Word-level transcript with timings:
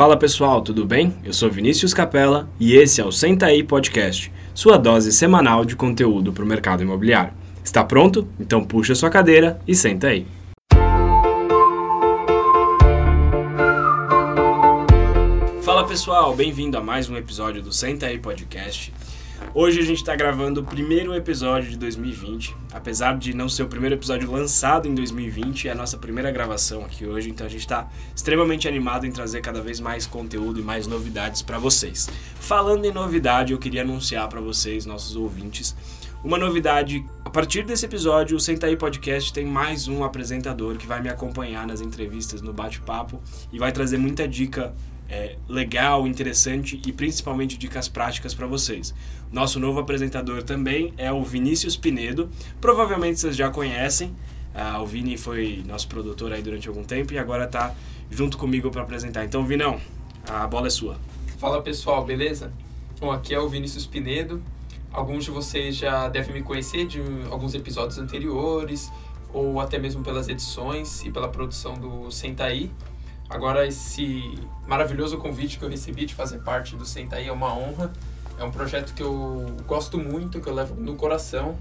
Fala 0.00 0.16
pessoal, 0.16 0.62
tudo 0.62 0.86
bem? 0.86 1.14
Eu 1.22 1.34
sou 1.34 1.50
Vinícius 1.50 1.92
Capella 1.92 2.48
e 2.58 2.74
esse 2.74 3.02
é 3.02 3.04
o 3.04 3.12
Senta 3.12 3.44
aí 3.44 3.62
Podcast, 3.62 4.32
sua 4.54 4.78
dose 4.78 5.12
semanal 5.12 5.62
de 5.62 5.76
conteúdo 5.76 6.32
para 6.32 6.42
o 6.42 6.46
mercado 6.46 6.82
imobiliário. 6.82 7.34
Está 7.62 7.84
pronto? 7.84 8.26
Então 8.40 8.64
puxa 8.64 8.94
sua 8.94 9.10
cadeira 9.10 9.60
e 9.68 9.74
senta 9.74 10.06
aí. 10.06 10.26
Fala 15.60 15.86
pessoal, 15.86 16.34
bem-vindo 16.34 16.78
a 16.78 16.80
mais 16.80 17.10
um 17.10 17.16
episódio 17.18 17.60
do 17.60 17.70
Senta 17.70 18.06
aí 18.06 18.18
Podcast. 18.18 18.94
Hoje 19.52 19.80
a 19.80 19.82
gente 19.82 19.96
está 19.96 20.14
gravando 20.14 20.60
o 20.60 20.64
primeiro 20.64 21.12
episódio 21.12 21.70
de 21.70 21.76
2020. 21.76 22.54
Apesar 22.72 23.18
de 23.18 23.34
não 23.34 23.48
ser 23.48 23.64
o 23.64 23.68
primeiro 23.68 23.96
episódio 23.96 24.30
lançado 24.30 24.86
em 24.86 24.94
2020, 24.94 25.66
é 25.66 25.72
a 25.72 25.74
nossa 25.74 25.98
primeira 25.98 26.30
gravação 26.30 26.84
aqui 26.84 27.04
hoje, 27.04 27.30
então 27.30 27.46
a 27.46 27.50
gente 27.50 27.62
está 27.62 27.88
extremamente 28.14 28.68
animado 28.68 29.06
em 29.06 29.10
trazer 29.10 29.40
cada 29.40 29.60
vez 29.60 29.80
mais 29.80 30.06
conteúdo 30.06 30.60
e 30.60 30.62
mais 30.62 30.86
novidades 30.86 31.42
para 31.42 31.58
vocês. 31.58 32.08
Falando 32.38 32.84
em 32.84 32.92
novidade, 32.92 33.52
eu 33.52 33.58
queria 33.58 33.82
anunciar 33.82 34.28
para 34.28 34.40
vocês, 34.40 34.86
nossos 34.86 35.16
ouvintes, 35.16 35.74
uma 36.22 36.38
novidade. 36.38 37.04
A 37.24 37.30
partir 37.30 37.64
desse 37.64 37.86
episódio, 37.86 38.36
o 38.36 38.40
Senta 38.40 38.66
aí 38.66 38.76
Podcast 38.76 39.32
tem 39.32 39.44
mais 39.44 39.88
um 39.88 40.04
apresentador 40.04 40.76
que 40.76 40.86
vai 40.86 41.00
me 41.02 41.08
acompanhar 41.08 41.66
nas 41.66 41.80
entrevistas, 41.80 42.40
no 42.40 42.52
bate-papo 42.52 43.20
e 43.52 43.58
vai 43.58 43.72
trazer 43.72 43.98
muita 43.98 44.28
dica 44.28 44.72
é, 45.10 45.36
legal, 45.48 46.06
interessante 46.06 46.80
e 46.86 46.92
principalmente 46.92 47.58
dicas 47.58 47.88
práticas 47.88 48.32
para 48.32 48.46
vocês. 48.46 48.94
Nosso 49.32 49.58
novo 49.58 49.80
apresentador 49.80 50.42
também 50.42 50.94
é 50.96 51.12
o 51.12 51.22
Vinícius 51.24 51.76
Pinedo. 51.76 52.30
Provavelmente 52.60 53.18
vocês 53.18 53.36
já 53.36 53.50
conhecem. 53.50 54.14
Ah, 54.54 54.80
o 54.80 54.86
Vini 54.86 55.16
foi 55.16 55.62
nosso 55.66 55.88
produtor 55.88 56.32
aí 56.32 56.42
durante 56.42 56.68
algum 56.68 56.84
tempo 56.84 57.12
e 57.12 57.18
agora 57.18 57.44
está 57.44 57.74
junto 58.10 58.38
comigo 58.38 58.70
para 58.70 58.82
apresentar. 58.82 59.24
Então, 59.24 59.44
Vinão, 59.44 59.80
a 60.28 60.46
bola 60.46 60.68
é 60.68 60.70
sua. 60.70 60.96
Fala 61.38 61.62
pessoal, 61.62 62.04
beleza? 62.04 62.52
Bom, 63.00 63.10
aqui 63.10 63.34
é 63.34 63.38
o 63.38 63.48
Vinícius 63.48 63.86
Pinedo. 63.86 64.42
Alguns 64.92 65.24
de 65.24 65.30
vocês 65.30 65.76
já 65.76 66.08
devem 66.08 66.34
me 66.34 66.42
conhecer 66.42 66.86
de 66.86 67.00
alguns 67.30 67.54
episódios 67.54 67.98
anteriores 67.98 68.90
ou 69.32 69.60
até 69.60 69.78
mesmo 69.78 70.02
pelas 70.02 70.28
edições 70.28 71.04
e 71.04 71.10
pela 71.10 71.28
produção 71.28 71.74
do 71.74 72.10
Sentaí. 72.10 72.70
Agora, 73.30 73.64
esse 73.64 74.34
maravilhoso 74.66 75.16
convite 75.16 75.56
que 75.56 75.64
eu 75.64 75.68
recebi 75.68 76.04
de 76.04 76.14
fazer 76.14 76.40
parte 76.40 76.74
do 76.74 76.84
Sentaí 76.84 77.28
é 77.28 77.32
uma 77.32 77.56
honra. 77.56 77.92
É 78.36 78.42
um 78.42 78.50
projeto 78.50 78.92
que 78.92 79.02
eu 79.02 79.46
gosto 79.66 79.98
muito, 79.98 80.40
que 80.40 80.48
eu 80.48 80.54
levo 80.54 80.74
no 80.74 80.96
coração, 80.96 81.56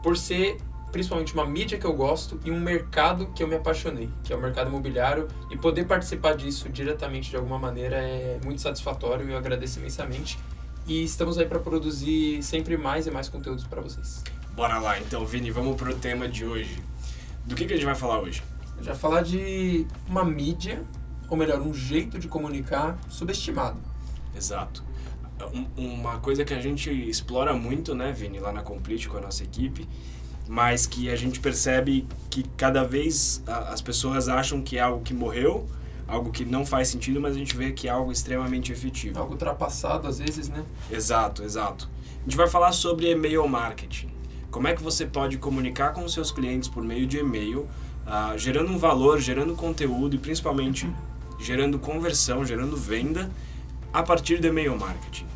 por 0.00 0.16
ser 0.16 0.58
principalmente 0.92 1.34
uma 1.34 1.44
mídia 1.44 1.76
que 1.76 1.84
eu 1.84 1.92
gosto 1.92 2.40
e 2.44 2.50
um 2.50 2.60
mercado 2.60 3.26
que 3.34 3.42
eu 3.42 3.48
me 3.48 3.56
apaixonei, 3.56 4.08
que 4.22 4.32
é 4.32 4.36
o 4.36 4.40
mercado 4.40 4.68
imobiliário, 4.68 5.26
e 5.50 5.56
poder 5.56 5.86
participar 5.86 6.34
disso 6.34 6.68
diretamente 6.68 7.30
de 7.30 7.36
alguma 7.36 7.58
maneira 7.58 7.96
é 7.96 8.38
muito 8.44 8.60
satisfatório 8.60 9.28
e 9.28 9.32
eu 9.32 9.36
agradeço 9.36 9.80
imensamente. 9.80 10.38
E 10.86 11.02
estamos 11.02 11.36
aí 11.36 11.46
para 11.46 11.58
produzir 11.58 12.42
sempre 12.42 12.76
mais 12.76 13.06
e 13.06 13.10
mais 13.10 13.28
conteúdos 13.28 13.64
para 13.64 13.80
vocês. 13.82 14.22
Bora 14.52 14.78
lá, 14.78 14.98
então, 14.98 15.26
Vini, 15.26 15.50
vamos 15.50 15.76
pro 15.76 15.94
tema 15.94 16.28
de 16.28 16.44
hoje. 16.44 16.82
Do 17.44 17.54
que, 17.54 17.66
que 17.66 17.72
a 17.72 17.76
gente 17.76 17.84
vai 17.84 17.94
falar 17.94 18.20
hoje? 18.20 18.42
A 18.72 18.76
gente 18.76 18.86
vai 18.86 18.96
falar 18.96 19.22
de 19.22 19.86
uma 20.08 20.24
mídia 20.24 20.82
ou 21.28 21.36
melhor, 21.36 21.60
um 21.60 21.74
jeito 21.74 22.18
de 22.18 22.28
comunicar 22.28 22.98
subestimado. 23.08 23.78
Exato. 24.36 24.82
Um, 25.54 25.96
uma 25.96 26.18
coisa 26.18 26.44
que 26.44 26.52
a 26.52 26.60
gente 26.60 26.90
explora 26.90 27.54
muito, 27.54 27.94
né, 27.94 28.12
Vini, 28.12 28.40
lá 28.40 28.52
na 28.52 28.62
Complete 28.62 29.08
com 29.08 29.18
a 29.18 29.20
nossa 29.20 29.44
equipe, 29.44 29.88
mas 30.48 30.86
que 30.86 31.10
a 31.10 31.16
gente 31.16 31.38
percebe 31.38 32.06
que 32.30 32.42
cada 32.56 32.82
vez 32.82 33.42
as 33.46 33.80
pessoas 33.80 34.28
acham 34.28 34.62
que 34.62 34.78
é 34.78 34.80
algo 34.80 35.02
que 35.02 35.14
morreu, 35.14 35.66
algo 36.08 36.32
que 36.32 36.44
não 36.44 36.64
faz 36.64 36.88
sentido, 36.88 37.20
mas 37.20 37.36
a 37.36 37.38
gente 37.38 37.54
vê 37.54 37.70
que 37.70 37.86
é 37.86 37.90
algo 37.90 38.10
extremamente 38.10 38.72
efetivo. 38.72 39.20
Algo 39.20 39.32
ultrapassado 39.32 40.08
às 40.08 40.18
vezes, 40.18 40.48
né? 40.48 40.64
Exato, 40.90 41.42
exato. 41.44 41.88
A 42.20 42.24
gente 42.24 42.36
vai 42.36 42.48
falar 42.48 42.72
sobre 42.72 43.10
e-mail 43.10 43.46
marketing. 43.46 44.08
Como 44.50 44.66
é 44.66 44.74
que 44.74 44.82
você 44.82 45.04
pode 45.04 45.36
comunicar 45.36 45.92
com 45.92 46.04
os 46.04 46.14
seus 46.14 46.32
clientes 46.32 46.68
por 46.68 46.82
meio 46.82 47.06
de 47.06 47.18
e-mail, 47.18 47.68
uh, 48.06 48.36
gerando 48.38 48.72
um 48.72 48.78
valor, 48.78 49.20
gerando 49.20 49.54
conteúdo 49.54 50.16
e 50.16 50.18
principalmente 50.18 50.90
gerando 51.38 51.78
conversão, 51.78 52.44
gerando 52.44 52.76
venda 52.76 53.30
a 53.92 54.02
partir 54.02 54.38
do 54.38 54.46
e-mail 54.46 54.76
marketing. 54.78 55.26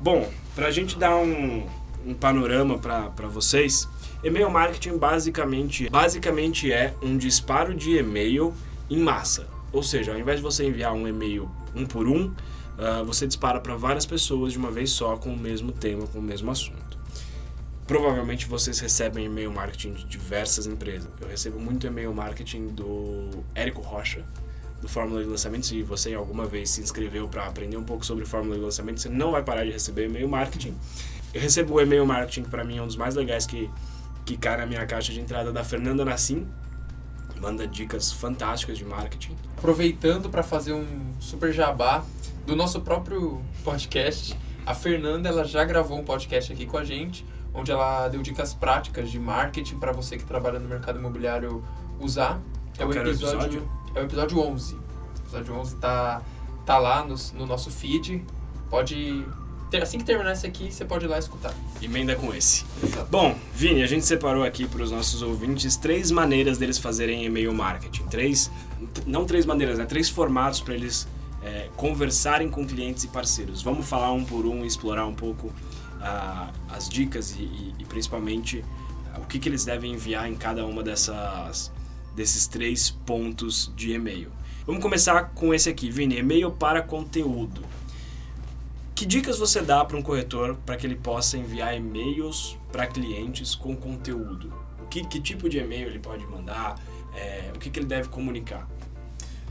Bom, 0.00 0.30
para 0.54 0.66
a 0.66 0.70
gente 0.70 0.98
dar 0.98 1.16
um, 1.16 1.66
um 2.06 2.14
panorama 2.14 2.78
para 2.78 3.28
vocês, 3.28 3.88
e-mail 4.22 4.50
marketing 4.50 4.98
basicamente, 4.98 5.88
basicamente 5.88 6.72
é 6.72 6.94
um 7.02 7.16
disparo 7.16 7.74
de 7.74 7.96
e-mail 7.96 8.54
em 8.90 8.98
massa. 8.98 9.46
Ou 9.72 9.82
seja, 9.82 10.12
ao 10.12 10.18
invés 10.18 10.38
de 10.38 10.42
você 10.42 10.64
enviar 10.66 10.92
um 10.92 11.08
e-mail 11.08 11.50
um 11.74 11.86
por 11.86 12.06
um, 12.06 12.26
uh, 12.26 13.04
você 13.04 13.26
dispara 13.26 13.60
para 13.60 13.74
várias 13.74 14.04
pessoas 14.04 14.52
de 14.52 14.58
uma 14.58 14.70
vez 14.70 14.90
só 14.90 15.16
com 15.16 15.32
o 15.32 15.38
mesmo 15.38 15.72
tema, 15.72 16.06
com 16.06 16.18
o 16.18 16.22
mesmo 16.22 16.50
assunto. 16.50 16.98
Provavelmente 17.86 18.46
vocês 18.46 18.78
recebem 18.78 19.26
e-mail 19.26 19.50
marketing 19.50 19.92
de 19.92 20.04
diversas 20.04 20.66
empresas. 20.66 21.08
Eu 21.20 21.28
recebo 21.28 21.58
muito 21.58 21.86
e-mail 21.86 22.12
marketing 22.14 22.68
do 22.68 23.28
Érico 23.54 23.80
Rocha, 23.80 24.24
do 24.82 24.88
Fórmula 24.88 25.22
de 25.22 25.28
Lançamento, 25.28 25.64
se 25.64 25.80
você 25.82 26.12
alguma 26.12 26.44
vez 26.44 26.68
se 26.70 26.80
inscreveu 26.80 27.28
para 27.28 27.46
aprender 27.46 27.76
um 27.76 27.84
pouco 27.84 28.04
sobre 28.04 28.26
Fórmula 28.26 28.56
de 28.56 28.62
Lançamento, 28.62 29.00
você 29.00 29.08
não 29.08 29.30
vai 29.30 29.42
parar 29.42 29.64
de 29.64 29.70
receber 29.70 30.06
e-mail 30.06 30.28
marketing. 30.28 30.74
Eu 31.32 31.40
recebo 31.40 31.74
o 31.74 31.80
e-mail 31.80 32.04
marketing, 32.04 32.42
para 32.42 32.64
mim 32.64 32.78
é 32.78 32.82
um 32.82 32.86
dos 32.86 32.96
mais 32.96 33.14
legais 33.14 33.46
que, 33.46 33.70
que 34.26 34.36
cai 34.36 34.56
na 34.56 34.66
minha 34.66 34.84
caixa 34.84 35.12
de 35.12 35.20
entrada 35.20 35.52
da 35.52 35.62
Fernanda 35.62 36.04
Nassim. 36.04 36.48
Manda 37.40 37.66
dicas 37.66 38.12
fantásticas 38.12 38.76
de 38.76 38.84
marketing. 38.84 39.36
Aproveitando 39.56 40.28
para 40.28 40.42
fazer 40.42 40.72
um 40.72 41.12
super 41.20 41.52
jabá 41.52 42.04
do 42.44 42.56
nosso 42.56 42.80
próprio 42.80 43.40
podcast, 43.62 44.36
a 44.66 44.74
Fernanda 44.74 45.28
ela 45.28 45.44
já 45.44 45.64
gravou 45.64 45.98
um 45.98 46.04
podcast 46.04 46.52
aqui 46.52 46.66
com 46.66 46.76
a 46.76 46.84
gente, 46.84 47.24
onde 47.54 47.70
ela 47.70 48.08
deu 48.08 48.20
dicas 48.20 48.52
práticas 48.52 49.10
de 49.10 49.18
marketing 49.18 49.78
para 49.78 49.92
você 49.92 50.16
que 50.16 50.24
trabalha 50.24 50.58
no 50.58 50.68
mercado 50.68 50.98
imobiliário 50.98 51.64
usar. 52.00 52.40
É 52.78 52.84
o 52.84 52.90
episódio, 52.90 53.10
episódio 53.10 53.68
é 53.94 54.00
o 54.00 54.04
episódio 54.04 54.38
11. 54.38 54.74
O 54.74 54.78
episódio 55.20 55.54
11 55.54 55.76
tá, 55.76 56.22
tá 56.64 56.78
lá 56.78 57.04
no, 57.04 57.14
no 57.34 57.46
nosso 57.46 57.70
feed. 57.70 58.24
Pode. 58.70 59.24
Assim 59.80 59.96
que 59.96 60.04
terminar 60.04 60.32
esse 60.32 60.46
aqui, 60.46 60.70
você 60.70 60.84
pode 60.84 61.06
ir 61.06 61.08
lá 61.08 61.18
escutar. 61.18 61.54
Emenda 61.80 62.14
com 62.14 62.34
esse. 62.34 62.64
Exato. 62.82 63.06
Bom, 63.10 63.34
Vini, 63.54 63.82
a 63.82 63.86
gente 63.86 64.04
separou 64.04 64.44
aqui 64.44 64.66
para 64.66 64.82
os 64.82 64.90
nossos 64.90 65.22
ouvintes 65.22 65.76
três 65.76 66.10
maneiras 66.10 66.58
deles 66.58 66.78
fazerem 66.78 67.24
e-mail 67.24 67.54
marketing. 67.54 68.04
Três. 68.04 68.50
Não 69.06 69.24
três 69.24 69.46
maneiras, 69.46 69.78
né? 69.78 69.86
Três 69.86 70.10
formatos 70.10 70.60
para 70.60 70.74
eles 70.74 71.08
é, 71.42 71.70
conversarem 71.74 72.50
com 72.50 72.66
clientes 72.66 73.04
e 73.04 73.08
parceiros. 73.08 73.62
Vamos 73.62 73.88
falar 73.88 74.12
um 74.12 74.24
por 74.24 74.44
um 74.44 74.62
e 74.62 74.66
explorar 74.66 75.06
um 75.06 75.14
pouco 75.14 75.46
uh, 75.46 76.52
as 76.68 76.86
dicas 76.88 77.34
e, 77.38 77.42
e, 77.42 77.74
e 77.78 77.84
principalmente 77.86 78.58
uh, 78.58 79.20
o 79.22 79.26
que, 79.26 79.38
que 79.38 79.48
eles 79.48 79.64
devem 79.64 79.92
enviar 79.92 80.28
em 80.28 80.34
cada 80.34 80.66
uma 80.66 80.82
dessas 80.82 81.72
desses 82.14 82.46
três 82.46 82.90
pontos 82.90 83.72
de 83.76 83.92
e-mail. 83.92 84.30
Vamos 84.66 84.82
começar 84.82 85.30
com 85.34 85.52
esse 85.52 85.68
aqui, 85.68 85.90
Vini, 85.90 86.18
e-mail 86.18 86.50
para 86.50 86.82
conteúdo. 86.82 87.62
Que 88.94 89.04
dicas 89.04 89.38
você 89.38 89.60
dá 89.60 89.84
para 89.84 89.96
um 89.96 90.02
corretor 90.02 90.56
para 90.64 90.76
que 90.76 90.86
ele 90.86 90.94
possa 90.94 91.36
enviar 91.36 91.76
e-mails 91.76 92.56
para 92.70 92.86
clientes 92.86 93.54
com 93.54 93.74
conteúdo? 93.74 94.52
O 94.80 94.86
que, 94.86 95.04
que 95.04 95.20
tipo 95.20 95.48
de 95.48 95.58
e-mail 95.58 95.88
ele 95.88 95.98
pode 95.98 96.24
mandar? 96.26 96.78
É, 97.14 97.50
o 97.54 97.58
que, 97.58 97.70
que 97.70 97.78
ele 97.80 97.86
deve 97.86 98.08
comunicar? 98.08 98.68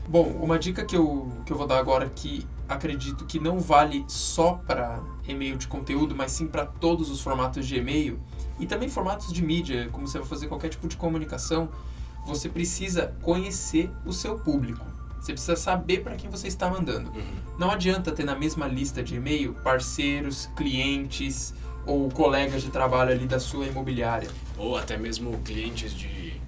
Bom, 0.08 0.24
uma 0.40 0.58
dica 0.58 0.84
que 0.84 0.96
eu, 0.96 1.30
que 1.44 1.52
eu 1.52 1.56
vou 1.56 1.66
dar 1.66 1.78
agora 1.78 2.08
que 2.08 2.46
acredito 2.68 3.24
que 3.26 3.38
não 3.38 3.60
vale 3.60 4.04
só 4.08 4.54
para 4.54 5.02
e-mail 5.28 5.56
de 5.56 5.66
conteúdo, 5.66 6.14
mas 6.14 6.32
sim 6.32 6.46
para 6.46 6.66
todos 6.66 7.10
os 7.10 7.20
formatos 7.20 7.66
de 7.66 7.76
e-mail 7.76 8.18
e 8.58 8.66
também 8.66 8.88
formatos 8.88 9.32
de 9.32 9.42
mídia, 9.42 9.88
como 9.92 10.06
você 10.06 10.18
vai 10.18 10.26
fazer 10.26 10.48
qualquer 10.48 10.68
tipo 10.68 10.88
de 10.88 10.96
comunicação, 10.96 11.68
você 12.26 12.48
precisa 12.48 13.14
conhecer 13.22 13.90
o 14.04 14.12
seu 14.12 14.38
público. 14.38 14.84
Você 15.20 15.32
precisa 15.32 15.54
saber 15.54 16.02
para 16.02 16.16
quem 16.16 16.28
você 16.28 16.48
está 16.48 16.68
mandando. 16.68 17.10
Uhum. 17.10 17.34
Não 17.56 17.70
adianta 17.70 18.10
ter 18.10 18.24
na 18.24 18.34
mesma 18.34 18.66
lista 18.66 19.02
de 19.02 19.14
e-mail 19.14 19.54
parceiros, 19.62 20.50
clientes 20.56 21.54
ou 21.86 22.08
colegas 22.10 22.62
de 22.62 22.70
trabalho 22.70 23.12
ali 23.12 23.26
da 23.26 23.38
sua 23.38 23.66
imobiliária. 23.66 24.28
Ou 24.58 24.76
até 24.76 24.96
mesmo 24.96 25.38
clientes 25.44 25.94
de 25.94 26.40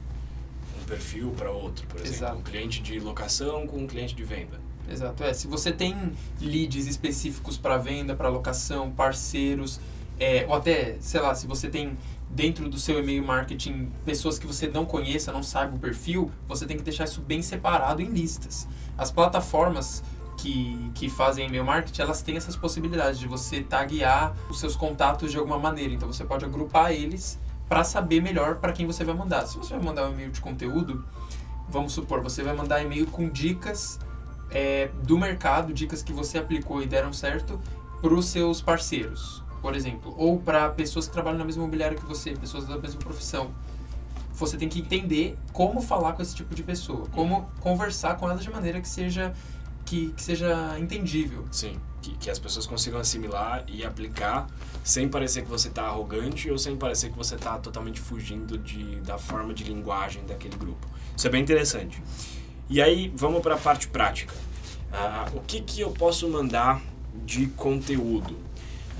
um 0.81 0.85
perfil 0.87 1.31
para 1.37 1.51
outro, 1.51 1.87
por 1.87 2.01
exemplo. 2.01 2.17
Exato. 2.17 2.39
Um 2.39 2.43
cliente 2.43 2.83
de 2.83 2.99
locação 2.99 3.67
com 3.67 3.79
um 3.79 3.87
cliente 3.87 4.15
de 4.15 4.25
venda. 4.25 4.61
Exato. 4.91 5.23
É, 5.23 5.33
se 5.33 5.47
você 5.47 5.73
tem 5.73 6.13
leads 6.41 6.87
específicos 6.87 7.57
para 7.57 7.79
venda, 7.79 8.15
para 8.15 8.29
locação, 8.29 8.91
parceiros, 8.91 9.81
é, 10.19 10.45
ou 10.49 10.55
até, 10.55 10.97
sei 11.01 11.21
lá, 11.21 11.35
se 11.35 11.47
você 11.47 11.69
tem 11.69 11.97
dentro 12.31 12.69
do 12.69 12.79
seu 12.79 12.99
e-mail 12.99 13.25
marketing 13.25 13.91
pessoas 14.05 14.39
que 14.39 14.47
você 14.47 14.67
não 14.67 14.85
conheça, 14.85 15.33
não 15.33 15.43
saiba 15.43 15.77
o 15.77 15.79
perfil, 15.79 16.31
você 16.47 16.67
tem 16.67 16.77
que 16.77 16.83
deixar 16.83 17.05
isso 17.05 17.21
bem 17.21 17.43
separado 17.43 18.03
em 18.03 18.07
listas. 18.07 18.67
As 18.99 19.11
plataformas 19.11 20.03
que, 20.37 20.91
que 20.95 21.09
fazem 21.09 21.47
e-mail 21.47 21.65
marketing, 21.65 22.03
elas 22.03 22.23
têm 22.23 22.37
essas 22.37 22.57
possibilidades 22.57 23.19
de 23.19 23.27
você 23.27 23.63
taguear 23.63 24.35
os 24.51 24.59
seus 24.59 24.77
contatos 24.77 25.31
de 25.31 25.39
alguma 25.39 25.59
maneira. 25.59 25.95
Então 25.95 26.13
você 26.13 26.25
pode 26.25 26.45
agrupar 26.45 26.93
eles 26.93 27.39
para 27.69 27.85
saber 27.85 28.21
melhor 28.21 28.57
para 28.57 28.73
quem 28.73 28.87
você 28.87 29.05
vai 29.05 29.15
mandar. 29.15 29.47
Se 29.47 29.57
você 29.57 29.75
vai 29.75 29.83
mandar 29.83 30.09
um 30.09 30.13
e-mail 30.13 30.31
de 30.31 30.41
conteúdo, 30.41 31.05
vamos 31.69 31.93
supor, 31.93 32.21
você 32.21 32.43
vai 32.43 32.55
mandar 32.55 32.83
e-mail 32.83 33.07
com 33.07 33.29
dicas 33.29 33.99
é, 34.51 34.91
do 35.03 35.19
mercado, 35.19 35.73
dicas 35.73 36.03
que 36.03 36.13
você 36.13 36.39
aplicou 36.39 36.83
e 36.83 36.87
deram 36.87 37.13
certo 37.13 37.61
para 38.01 38.13
os 38.13 38.27
seus 38.27 38.61
parceiros, 38.61 39.43
por 39.65 39.75
exemplo, 39.75 40.15
ou 40.19 40.39
para 40.39 40.69
pessoas 40.69 41.07
que 41.07 41.13
trabalham 41.15 41.39
na 41.39 41.45
mesma 41.47 41.63
imobiliária 41.63 41.97
que 41.97 42.05
você, 42.05 42.33
pessoas 42.33 42.67
da 42.67 42.77
mesma 42.77 43.01
profissão. 43.01 43.51
Você 44.35 44.59
tem 44.59 44.69
que 44.69 44.79
entender 44.79 45.39
como 45.55 45.81
falar 45.81 46.13
com 46.13 46.21
esse 46.21 46.35
tipo 46.35 46.55
de 46.55 46.63
pessoa, 46.63 47.07
como 47.13 47.51
conversar 47.61 48.19
com 48.19 48.29
elas 48.29 48.43
de 48.43 48.51
maneira 48.51 48.79
que 48.79 48.87
seja 48.87 49.33
que, 49.87 50.13
que 50.13 50.23
seja 50.23 50.79
entendível. 50.79 51.47
Sim, 51.51 51.81
que, 52.03 52.15
que 52.15 52.29
as 52.31 52.39
pessoas 52.39 52.67
consigam 52.67 53.01
assimilar 53.01 53.65
e 53.67 53.83
aplicar 53.83 54.47
sem 54.85 55.09
parecer 55.09 55.45
que 55.45 55.49
você 55.49 55.69
está 55.69 55.85
arrogante 55.85 56.51
ou 56.51 56.59
sem 56.59 56.77
parecer 56.77 57.11
que 57.11 57.17
você 57.17 57.35
está 57.35 57.57
totalmente 57.57 58.01
fugindo 58.01 58.59
de, 58.59 58.97
da 58.97 59.17
forma 59.17 59.55
de 59.55 59.65
linguagem 59.65 60.27
daquele 60.27 60.59
grupo. 60.59 60.87
Isso 61.17 61.27
é 61.27 61.31
bem 61.31 61.41
interessante. 61.41 62.03
E 62.69 62.83
aí, 62.83 63.11
vamos 63.17 63.41
para 63.41 63.55
a 63.55 63.59
parte 63.59 63.89
prática. 63.89 64.35
Uh, 64.93 65.39
o 65.39 65.41
que, 65.41 65.63
que 65.63 65.81
eu 65.81 65.91
posso 65.91 66.29
mandar 66.29 66.83
de 67.25 67.47
conteúdo? 67.47 68.45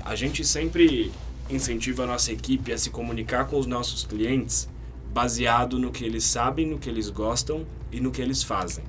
A 0.05 0.15
gente 0.15 0.45
sempre 0.45 1.11
incentiva 1.49 2.03
a 2.03 2.05
nossa 2.05 2.31
equipe 2.31 2.71
a 2.71 2.77
se 2.77 2.91
comunicar 2.91 3.47
com 3.47 3.57
os 3.57 3.65
nossos 3.65 4.05
clientes 4.05 4.69
baseado 5.11 5.79
no 5.79 5.91
que 5.91 6.05
eles 6.05 6.23
sabem, 6.23 6.67
no 6.67 6.77
que 6.77 6.87
eles 6.87 7.09
gostam 7.09 7.65
e 7.91 7.99
no 7.99 8.11
que 8.11 8.21
eles 8.21 8.43
fazem. 8.43 8.83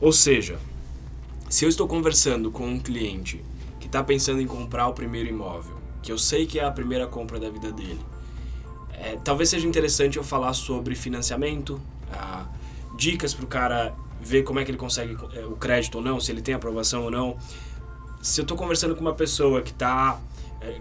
Ou 0.00 0.12
seja, 0.12 0.58
se 1.48 1.64
eu 1.64 1.68
estou 1.68 1.88
conversando 1.88 2.52
com 2.52 2.68
um 2.68 2.78
cliente 2.78 3.44
que 3.80 3.86
está 3.86 4.04
pensando 4.04 4.40
em 4.40 4.46
comprar 4.46 4.86
o 4.86 4.92
primeiro 4.92 5.28
imóvel, 5.28 5.76
que 6.02 6.12
eu 6.12 6.18
sei 6.18 6.46
que 6.46 6.60
é 6.60 6.64
a 6.64 6.70
primeira 6.70 7.06
compra 7.06 7.40
da 7.40 7.50
vida 7.50 7.72
dele, 7.72 8.00
é, 8.92 9.18
talvez 9.24 9.48
seja 9.48 9.66
interessante 9.66 10.18
eu 10.18 10.22
falar 10.22 10.52
sobre 10.52 10.94
financiamento, 10.94 11.80
ah, 12.12 12.46
dicas 12.96 13.34
para 13.34 13.44
o 13.44 13.48
cara 13.48 13.94
ver 14.20 14.44
como 14.44 14.60
é 14.60 14.64
que 14.64 14.70
ele 14.70 14.78
consegue 14.78 15.16
é, 15.34 15.44
o 15.44 15.56
crédito 15.56 15.96
ou 15.96 16.04
não, 16.04 16.20
se 16.20 16.30
ele 16.30 16.42
tem 16.42 16.54
aprovação 16.54 17.04
ou 17.04 17.10
não. 17.10 17.36
Se 18.22 18.40
eu 18.40 18.42
estou 18.42 18.56
conversando 18.56 18.94
com 18.94 19.00
uma 19.00 19.14
pessoa 19.14 19.62
que 19.62 19.70
está 19.70 20.20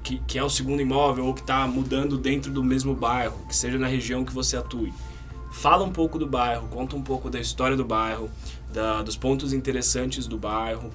que, 0.03 0.19
que 0.19 0.37
é 0.37 0.43
o 0.43 0.49
segundo 0.49 0.81
imóvel 0.81 1.25
ou 1.25 1.33
que 1.33 1.41
está 1.41 1.65
mudando 1.67 2.17
dentro 2.17 2.51
do 2.51 2.63
mesmo 2.63 2.93
bairro, 2.93 3.45
que 3.47 3.55
seja 3.55 3.77
na 3.77 3.87
região 3.87 4.25
que 4.25 4.33
você 4.33 4.57
atue, 4.57 4.93
fala 5.51 5.83
um 5.83 5.91
pouco 5.91 6.19
do 6.19 6.27
bairro, 6.27 6.67
conta 6.67 6.95
um 6.95 7.01
pouco 7.01 7.29
da 7.29 7.39
história 7.39 7.75
do 7.75 7.85
bairro, 7.85 8.29
da, 8.71 9.01
dos 9.01 9.15
pontos 9.15 9.53
interessantes 9.53 10.27
do 10.27 10.37
bairro, 10.37 10.91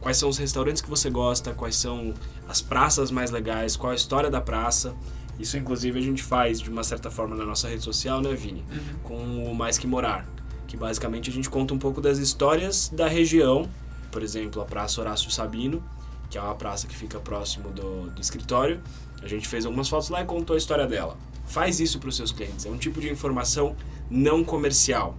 quais 0.00 0.16
são 0.16 0.28
os 0.28 0.38
restaurantes 0.38 0.80
que 0.80 0.88
você 0.88 1.10
gosta, 1.10 1.52
quais 1.52 1.76
são 1.76 2.14
as 2.48 2.60
praças 2.60 3.10
mais 3.10 3.30
legais, 3.30 3.76
qual 3.76 3.92
a 3.92 3.94
história 3.94 4.30
da 4.30 4.40
praça. 4.40 4.94
Isso, 5.38 5.56
inclusive, 5.56 5.98
a 5.98 6.02
gente 6.02 6.22
faz 6.22 6.60
de 6.60 6.68
uma 6.68 6.84
certa 6.84 7.10
forma 7.10 7.34
na 7.34 7.44
nossa 7.44 7.68
rede 7.68 7.82
social, 7.82 8.20
né, 8.20 8.34
Vini? 8.34 8.64
Uhum. 8.70 8.98
Com 9.02 9.50
o 9.50 9.54
Mais 9.54 9.78
Que 9.78 9.86
Morar. 9.86 10.26
Que 10.66 10.76
basicamente 10.76 11.30
a 11.30 11.32
gente 11.32 11.48
conta 11.48 11.72
um 11.72 11.78
pouco 11.78 12.00
das 12.00 12.18
histórias 12.18 12.90
da 12.90 13.08
região, 13.08 13.68
por 14.10 14.22
exemplo, 14.22 14.60
a 14.60 14.64
Praça 14.64 15.00
Horácio 15.00 15.30
Sabino, 15.30 15.82
que 16.30 16.38
é 16.38 16.40
uma 16.40 16.54
praça 16.54 16.86
que 16.86 16.96
fica 16.96 17.18
próximo 17.18 17.70
do, 17.70 18.10
do 18.10 18.20
escritório. 18.20 18.80
A 19.22 19.26
gente 19.26 19.48
fez 19.48 19.66
algumas 19.66 19.88
fotos 19.88 20.08
lá 20.08 20.22
e 20.22 20.24
contou 20.24 20.54
a 20.54 20.58
história 20.58 20.86
dela. 20.86 21.16
Faz 21.46 21.80
isso 21.80 21.98
para 21.98 22.08
os 22.08 22.16
seus 22.16 22.30
clientes. 22.30 22.64
É 22.64 22.70
um 22.70 22.78
tipo 22.78 23.00
de 23.00 23.10
informação 23.10 23.76
não 24.08 24.44
comercial. 24.44 25.16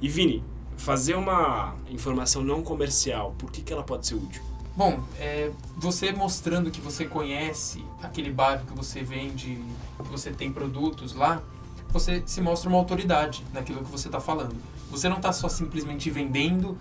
E 0.00 0.08
Vini, 0.08 0.42
fazer 0.76 1.14
uma 1.14 1.74
informação 1.90 2.42
não 2.42 2.62
comercial, 2.62 3.34
por 3.38 3.50
que, 3.50 3.62
que 3.62 3.72
ela 3.72 3.82
pode 3.82 4.06
ser 4.06 4.14
útil? 4.14 4.42
Bom, 4.74 5.02
é, 5.18 5.50
você 5.76 6.12
mostrando 6.12 6.70
que 6.70 6.80
você 6.80 7.06
conhece 7.06 7.82
aquele 8.02 8.30
bairro 8.30 8.66
que 8.66 8.74
você 8.74 9.02
vende, 9.02 9.58
que 10.02 10.10
você 10.10 10.30
tem 10.30 10.52
produtos 10.52 11.14
lá, 11.14 11.42
você 11.90 12.22
se 12.26 12.42
mostra 12.42 12.68
uma 12.68 12.78
autoridade 12.78 13.42
naquilo 13.54 13.82
que 13.82 13.90
você 13.90 14.08
está 14.08 14.20
falando. 14.20 14.56
Você 14.90 15.08
não 15.08 15.16
está 15.16 15.32
só 15.32 15.48
simplesmente 15.48 16.10
vendendo 16.10 16.76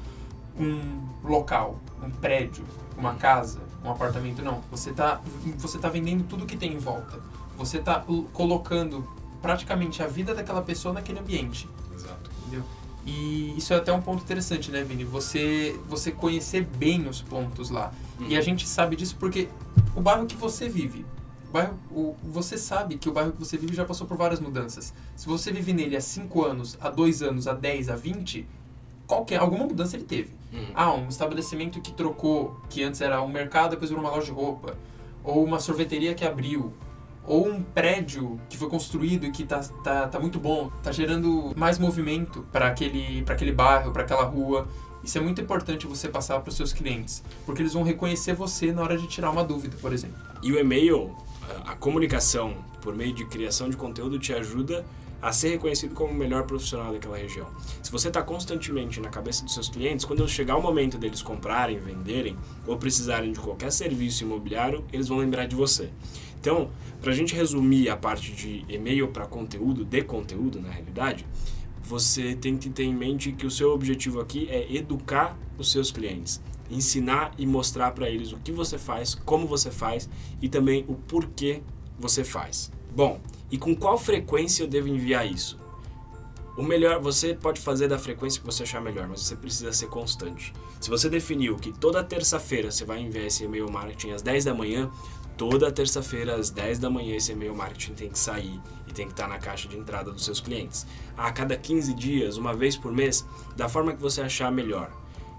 um 0.60 1.08
local, 1.24 1.80
um 2.04 2.10
prédio, 2.10 2.66
uma 2.98 3.16
casa, 3.16 3.62
um 3.84 3.92
apartamento, 3.92 4.42
não. 4.42 4.62
Você 4.72 4.92
está 4.92 5.22
você 5.58 5.78
tá 5.78 5.90
vendendo 5.90 6.24
tudo 6.28 6.46
que 6.46 6.58
tem 6.58 6.74
em 6.74 6.78
volta. 6.78 7.20
Você 7.58 7.78
está 7.78 8.04
colocando 8.34 9.08
praticamente 9.42 10.02
a 10.02 10.08
vida 10.08 10.34
daquela 10.34 10.62
pessoa 10.62 10.94
naquele 10.94 11.20
ambiente. 11.20 11.70
Exato. 11.94 12.32
Entendeu? 12.42 12.64
E 13.06 13.56
isso 13.56 13.72
é 13.74 13.78
até 13.78 13.94
um 13.94 14.02
ponto 14.02 14.24
interessante, 14.24 14.72
né, 14.72 14.84
Vini? 14.84 15.04
Você, 15.04 15.80
você 15.88 16.12
conhecer 16.12 16.66
bem 16.66 17.08
os 17.08 17.22
pontos 17.22 17.70
lá. 17.70 17.94
Uhum. 18.20 18.28
E 18.28 18.36
a 18.36 18.42
gente 18.42 18.68
sabe 18.68 18.96
disso 18.96 19.16
porque 19.20 19.48
o 19.96 20.02
bairro 20.02 20.26
que 20.26 20.36
você 20.36 20.68
vive, 20.68 21.06
o 21.48 21.52
bairro, 21.52 21.78
o, 21.92 22.16
você 22.24 22.58
sabe 22.58 22.98
que 22.98 23.08
o 23.08 23.12
bairro 23.12 23.32
que 23.32 23.40
você 23.40 23.58
vive 23.58 23.76
já 23.76 23.86
passou 23.86 24.08
por 24.08 24.18
várias 24.18 24.40
mudanças. 24.40 24.92
Se 25.16 25.28
você 25.28 25.52
vive 25.52 25.72
nele 25.72 25.96
há 25.96 26.02
5 26.02 26.44
anos, 26.44 26.78
há 26.82 26.90
2 26.90 27.22
anos, 27.22 27.48
há 27.48 27.54
10, 27.54 27.90
há 27.90 27.96
20, 27.96 28.48
qualquer, 29.08 29.40
alguma 29.40 29.66
mudança 29.66 29.96
ele 29.96 30.06
teve. 30.06 30.34
Uhum. 30.54 30.66
Ah, 30.74 30.94
um 30.94 31.08
estabelecimento 31.08 31.82
que 31.82 31.92
trocou, 31.92 32.60
que 32.70 32.84
antes 32.84 33.02
era 33.02 33.22
um 33.22 33.28
mercado, 33.28 33.72
depois 33.72 33.90
virou 33.90 34.04
uma 34.04 34.12
loja 34.12 34.28
de 34.28 34.32
roupa. 34.32 34.78
Ou 35.24 35.44
uma 35.44 35.60
sorveteria 35.60 36.14
que 36.14 36.24
abriu 36.24 36.74
ou 37.28 37.48
um 37.48 37.62
prédio 37.62 38.40
que 38.50 38.58
foi 38.58 38.70
construído 38.70 39.26
e 39.26 39.32
que 39.32 39.44
tá, 39.44 39.60
tá, 39.84 40.08
tá 40.08 40.20
muito 40.20 40.40
bom, 40.40 40.70
tá 40.84 40.92
gerando 40.92 41.54
mais 41.56 41.80
movimento 41.80 42.46
para 42.52 42.68
aquele, 42.68 43.24
aquele 43.28 43.52
bairro, 43.52 43.92
para 43.92 44.04
aquela 44.04 44.24
rua. 44.24 44.68
Isso 45.04 45.18
é 45.18 45.22
muito 45.22 45.42
importante 45.42 45.86
você 45.86 46.08
passar 46.08 46.40
para 46.40 46.50
os 46.50 46.56
seus 46.56 46.74
clientes, 46.74 47.24
porque 47.46 47.62
eles 47.62 47.74
vão 47.74 47.84
reconhecer 47.84 48.34
você 48.34 48.72
na 48.72 48.82
hora 48.82 48.98
de 48.98 49.08
tirar 49.08 49.30
uma 49.30 49.44
dúvida, 49.44 49.78
por 49.80 49.94
exemplo. 49.94 50.18
E 50.42 50.52
o 50.52 50.60
e-mail, 50.60 51.16
a 51.66 51.76
comunicação 51.76 52.56
por 52.82 52.96
meio 52.96 53.14
de 53.14 53.26
criação 53.26 53.70
de 53.70 53.78
conteúdo 53.78 54.20
te 54.20 54.34
ajuda 54.34 54.86
a 55.22 55.32
ser 55.32 55.50
reconhecido 55.50 55.94
como 55.94 56.12
o 56.12 56.16
melhor 56.16 56.44
profissional 56.44 56.92
daquela 56.94 57.18
região. 57.18 57.48
Se 57.82 57.92
você 57.92 58.08
está 58.10 58.22
constantemente 58.22 59.00
na 59.00 59.10
cabeça 59.10 59.44
dos 59.44 59.54
seus 59.54 59.70
clientes, 59.70 60.06
quando 60.06 60.28
chegar 60.28 60.56
o 60.58 60.62
momento 60.62 60.98
deles 60.98 61.22
comprarem, 61.22 61.80
venderem 61.80 62.38
ou 62.68 62.78
precisarem 62.78 63.32
de 63.32 63.40
qualquer 63.40 63.72
serviço 63.72 64.24
imobiliário, 64.24 64.84
eles 64.92 65.08
vão 65.08 65.18
lembrar 65.18 65.46
de 65.46 65.56
você. 65.56 65.90
Então, 66.40 66.70
para 67.02 67.12
a 67.12 67.16
gente 67.16 67.34
resumir 67.34 67.90
a 67.90 67.98
parte 67.98 68.32
de 68.32 68.64
e-mail 68.70 69.08
para 69.08 69.26
conteúdo, 69.26 69.84
de 69.84 70.04
conteúdo 70.04 70.62
na 70.62 70.70
realidade, 70.70 71.26
você 71.82 72.36
tem 72.36 72.58
que 72.58 72.70
ter 72.70 72.84
em 72.84 72.96
mente 72.96 73.32
que 73.32 73.46
o 73.46 73.52
seu 73.52 73.72
objetivo 73.72 74.20
aqui 74.20 74.48
é 74.50 74.72
educar 74.76 75.38
os 75.58 75.72
seus 75.72 75.92
clientes, 75.92 76.42
ensinar 76.70 77.32
e 77.38 77.46
mostrar 77.46 77.92
para 77.92 78.10
eles 78.10 78.32
o 78.32 78.38
que 78.38 78.52
você 78.52 78.78
faz, 78.78 79.14
como 79.14 79.48
você 79.48 79.70
faz 79.70 80.10
e 80.42 80.50
também 80.50 80.84
o 80.88 80.96
porquê 80.96 81.62
você 81.98 82.24
faz. 82.24 82.72
Bom, 82.96 83.20
e 83.52 83.58
com 83.58 83.76
qual 83.76 83.98
frequência 83.98 84.64
eu 84.64 84.68
devo 84.68 84.88
enviar 84.88 85.26
isso? 85.26 85.60
O 86.58 86.64
melhor, 86.64 87.02
você 87.02 87.34
pode 87.34 87.60
fazer 87.60 87.90
da 87.90 88.00
frequência 88.00 88.40
que 88.40 88.46
você 88.46 88.64
achar 88.64 88.80
melhor, 88.80 89.08
mas 89.10 89.22
você 89.22 89.36
precisa 89.36 89.74
ser 89.74 89.88
constante. 89.88 90.54
Se 90.80 90.90
você 90.90 91.10
definiu 91.10 91.58
que 91.58 91.74
toda 91.74 92.02
terça-feira 92.02 92.72
você 92.72 92.86
vai 92.86 93.02
enviar 93.02 93.26
esse 93.26 93.44
e-mail 93.44 93.70
marketing 93.70 94.12
às 94.12 94.22
10 94.22 94.46
da 94.46 94.54
manhã, 94.54 94.90
toda 95.38 95.70
terça-feira 95.70 96.36
às 96.36 96.50
10 96.50 96.80
da 96.80 96.90
manhã 96.90 97.16
esse 97.16 97.34
e-mail 97.34 97.54
marketing 97.54 97.94
tem 97.94 98.10
que 98.10 98.18
sair 98.18 98.58
e 98.88 98.94
tem 98.94 99.06
que 99.06 99.12
estar 99.12 99.28
na 99.28 99.38
caixa 99.38 99.68
de 99.68 99.78
entrada 99.78 100.12
dos 100.12 100.24
seus 100.24 100.40
clientes. 100.40 100.88
A 101.18 101.30
cada 101.30 101.58
15 101.58 101.94
dias, 101.94 102.38
uma 102.38 102.54
vez 102.54 102.78
por 102.78 102.92
mês, 102.92 103.26
da 103.58 103.68
forma 103.68 103.94
que 103.94 104.02
você 104.02 104.22
achar 104.22 104.50
melhor. 104.50 104.90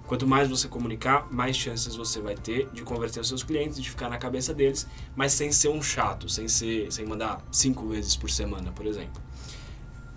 Quanto 0.06 0.26
mais 0.26 0.48
você 0.48 0.68
comunicar, 0.68 1.26
mais 1.32 1.56
chances 1.56 1.96
você 1.96 2.20
vai 2.20 2.36
ter 2.36 2.68
de 2.72 2.82
converter 2.82 3.20
os 3.20 3.28
seus 3.28 3.42
clientes, 3.42 3.80
de 3.80 3.90
ficar 3.90 4.08
na 4.08 4.18
cabeça 4.18 4.54
deles, 4.54 4.86
mas 5.16 5.32
sem 5.32 5.50
ser 5.50 5.68
um 5.68 5.82
chato, 5.82 6.28
sem 6.28 6.46
ser, 6.46 6.92
sem 6.92 7.04
mandar 7.04 7.44
cinco 7.50 7.88
vezes 7.88 8.16
por 8.16 8.30
semana, 8.30 8.70
por 8.70 8.86
exemplo. 8.86 9.20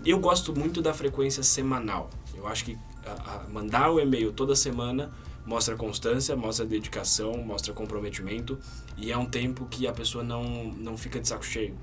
Eu 0.04 0.18
gosto 0.18 0.56
muito 0.56 0.80
da 0.80 0.94
frequência 0.94 1.42
semanal. 1.42 2.08
Eu 2.34 2.46
acho 2.46 2.64
que 2.64 2.78
a, 3.04 3.44
a 3.44 3.48
mandar 3.48 3.90
o 3.90 4.00
e-mail 4.00 4.32
toda 4.32 4.54
semana 4.54 5.10
mostra 5.44 5.74
constância, 5.76 6.36
mostra 6.36 6.64
dedicação, 6.64 7.36
mostra 7.38 7.72
comprometimento 7.72 8.58
e 8.96 9.10
é 9.10 9.16
um 9.16 9.26
tempo 9.26 9.66
que 9.66 9.86
a 9.86 9.92
pessoa 9.92 10.22
não, 10.22 10.72
não 10.72 10.96
fica 10.96 11.18
de 11.18 11.26
saco 11.26 11.44
cheio. 11.44 11.76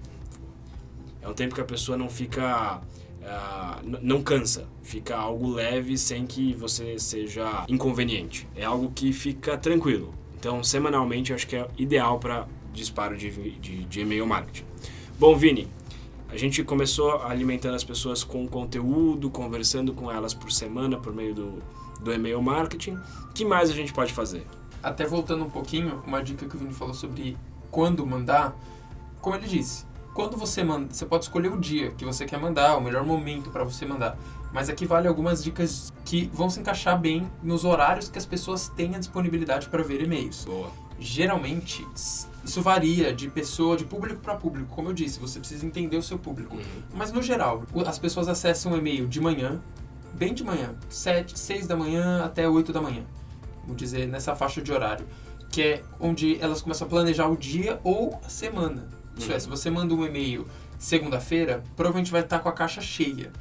É 1.21 1.27
um 1.27 1.33
tempo 1.33 1.53
que 1.53 1.61
a 1.61 1.65
pessoa 1.65 1.97
não 1.97 2.09
fica. 2.09 2.81
Uh, 3.27 3.97
não 4.01 4.23
cansa, 4.23 4.69
fica 4.81 5.17
algo 5.17 5.49
leve 5.49 5.97
sem 5.97 6.25
que 6.25 6.53
você 6.53 6.97
seja 6.97 7.65
inconveniente. 7.67 8.47
É 8.55 8.63
algo 8.63 8.89
que 8.95 9.11
fica 9.11 9.57
tranquilo. 9.57 10.13
Então, 10.39 10.63
semanalmente, 10.63 11.33
acho 11.33 11.45
que 11.45 11.57
é 11.57 11.67
ideal 11.77 12.19
para 12.19 12.47
disparo 12.71 13.17
de, 13.17 13.29
de, 13.59 13.83
de 13.83 13.99
e-mail 13.99 14.25
marketing. 14.25 14.63
Bom, 15.19 15.35
Vini, 15.35 15.67
a 16.29 16.37
gente 16.37 16.63
começou 16.63 17.21
alimentando 17.23 17.75
as 17.75 17.83
pessoas 17.83 18.23
com 18.23 18.47
conteúdo, 18.47 19.29
conversando 19.29 19.93
com 19.93 20.09
elas 20.09 20.33
por 20.33 20.49
semana 20.49 20.97
por 20.97 21.13
meio 21.13 21.35
do, 21.35 21.63
do 21.99 22.13
e-mail 22.13 22.41
marketing. 22.41 22.97
Que 23.33 23.43
mais 23.43 23.69
a 23.69 23.73
gente 23.73 23.91
pode 23.91 24.13
fazer? 24.13 24.47
Até 24.81 25.05
voltando 25.05 25.43
um 25.43 25.49
pouquinho, 25.49 26.01
uma 26.07 26.23
dica 26.23 26.47
que 26.47 26.55
o 26.55 26.59
Vini 26.59 26.73
falou 26.73 26.93
sobre 26.93 27.35
quando 27.69 28.05
mandar, 28.05 28.57
como 29.19 29.35
ele 29.35 29.47
disse, 29.47 29.85
quando 30.17 30.35
você 30.35 30.63
manda, 30.63 30.91
você 30.91 31.05
pode 31.05 31.25
escolher 31.25 31.53
o 31.53 31.59
dia 31.59 31.91
que 31.91 32.03
você 32.03 32.25
quer 32.25 32.39
mandar, 32.39 32.75
o 32.75 32.81
melhor 32.81 33.05
momento 33.05 33.51
para 33.51 33.63
você 33.63 33.85
mandar. 33.85 34.17
Mas 34.51 34.67
aqui 34.67 34.83
vale 34.83 35.07
algumas 35.07 35.43
dicas 35.43 35.93
que 36.03 36.27
vão 36.33 36.49
se 36.49 36.59
encaixar 36.59 36.99
bem 36.99 37.29
nos 37.43 37.63
horários 37.63 38.09
que 38.09 38.17
as 38.17 38.25
pessoas 38.25 38.67
têm 38.69 38.95
a 38.95 38.97
disponibilidade 38.97 39.69
para 39.69 39.83
ver 39.83 40.01
e-mails. 40.01 40.43
Boa. 40.43 40.71
Geralmente, 40.99 41.85
isso 42.43 42.61
varia 42.63 43.13
de 43.13 43.29
pessoa, 43.29 43.77
de 43.77 43.85
público 43.85 44.19
para 44.19 44.33
público. 44.33 44.73
Como 44.73 44.89
eu 44.89 44.93
disse, 44.93 45.19
você 45.19 45.37
precisa 45.37 45.63
entender 45.63 45.97
o 45.97 46.01
seu 46.01 46.17
público. 46.17 46.55
Uhum. 46.55 46.63
Mas 46.95 47.11
no 47.11 47.21
geral, 47.21 47.61
as 47.85 47.99
pessoas 47.99 48.27
acessam 48.27 48.71
o 48.71 48.77
e-mail 48.77 49.05
de 49.05 49.21
manhã, 49.21 49.61
bem 50.15 50.33
de 50.33 50.43
manhã, 50.43 50.73
7, 50.89 51.37
6 51.37 51.67
da 51.67 51.75
manhã 51.75 52.25
até 52.25 52.49
8 52.49 52.73
da 52.73 52.81
manhã. 52.81 53.03
vamos 53.61 53.77
dizer, 53.77 54.07
nessa 54.07 54.35
faixa 54.35 54.63
de 54.63 54.71
horário, 54.71 55.05
que 55.51 55.61
é 55.61 55.83
onde 55.99 56.41
elas 56.41 56.59
começam 56.59 56.87
a 56.87 56.89
planejar 56.89 57.27
o 57.27 57.37
dia 57.37 57.79
ou 57.83 58.19
a 58.25 58.29
semana. 58.29 58.96
Isso 59.17 59.31
é, 59.31 59.39
se 59.39 59.49
você 59.49 59.69
manda 59.69 59.93
um 59.93 60.05
e-mail 60.05 60.47
segunda-feira, 60.77 61.63
provavelmente 61.75 62.11
vai 62.11 62.21
estar 62.21 62.39
com 62.39 62.49
a 62.49 62.51
caixa 62.51 62.81
cheia. 62.81 63.31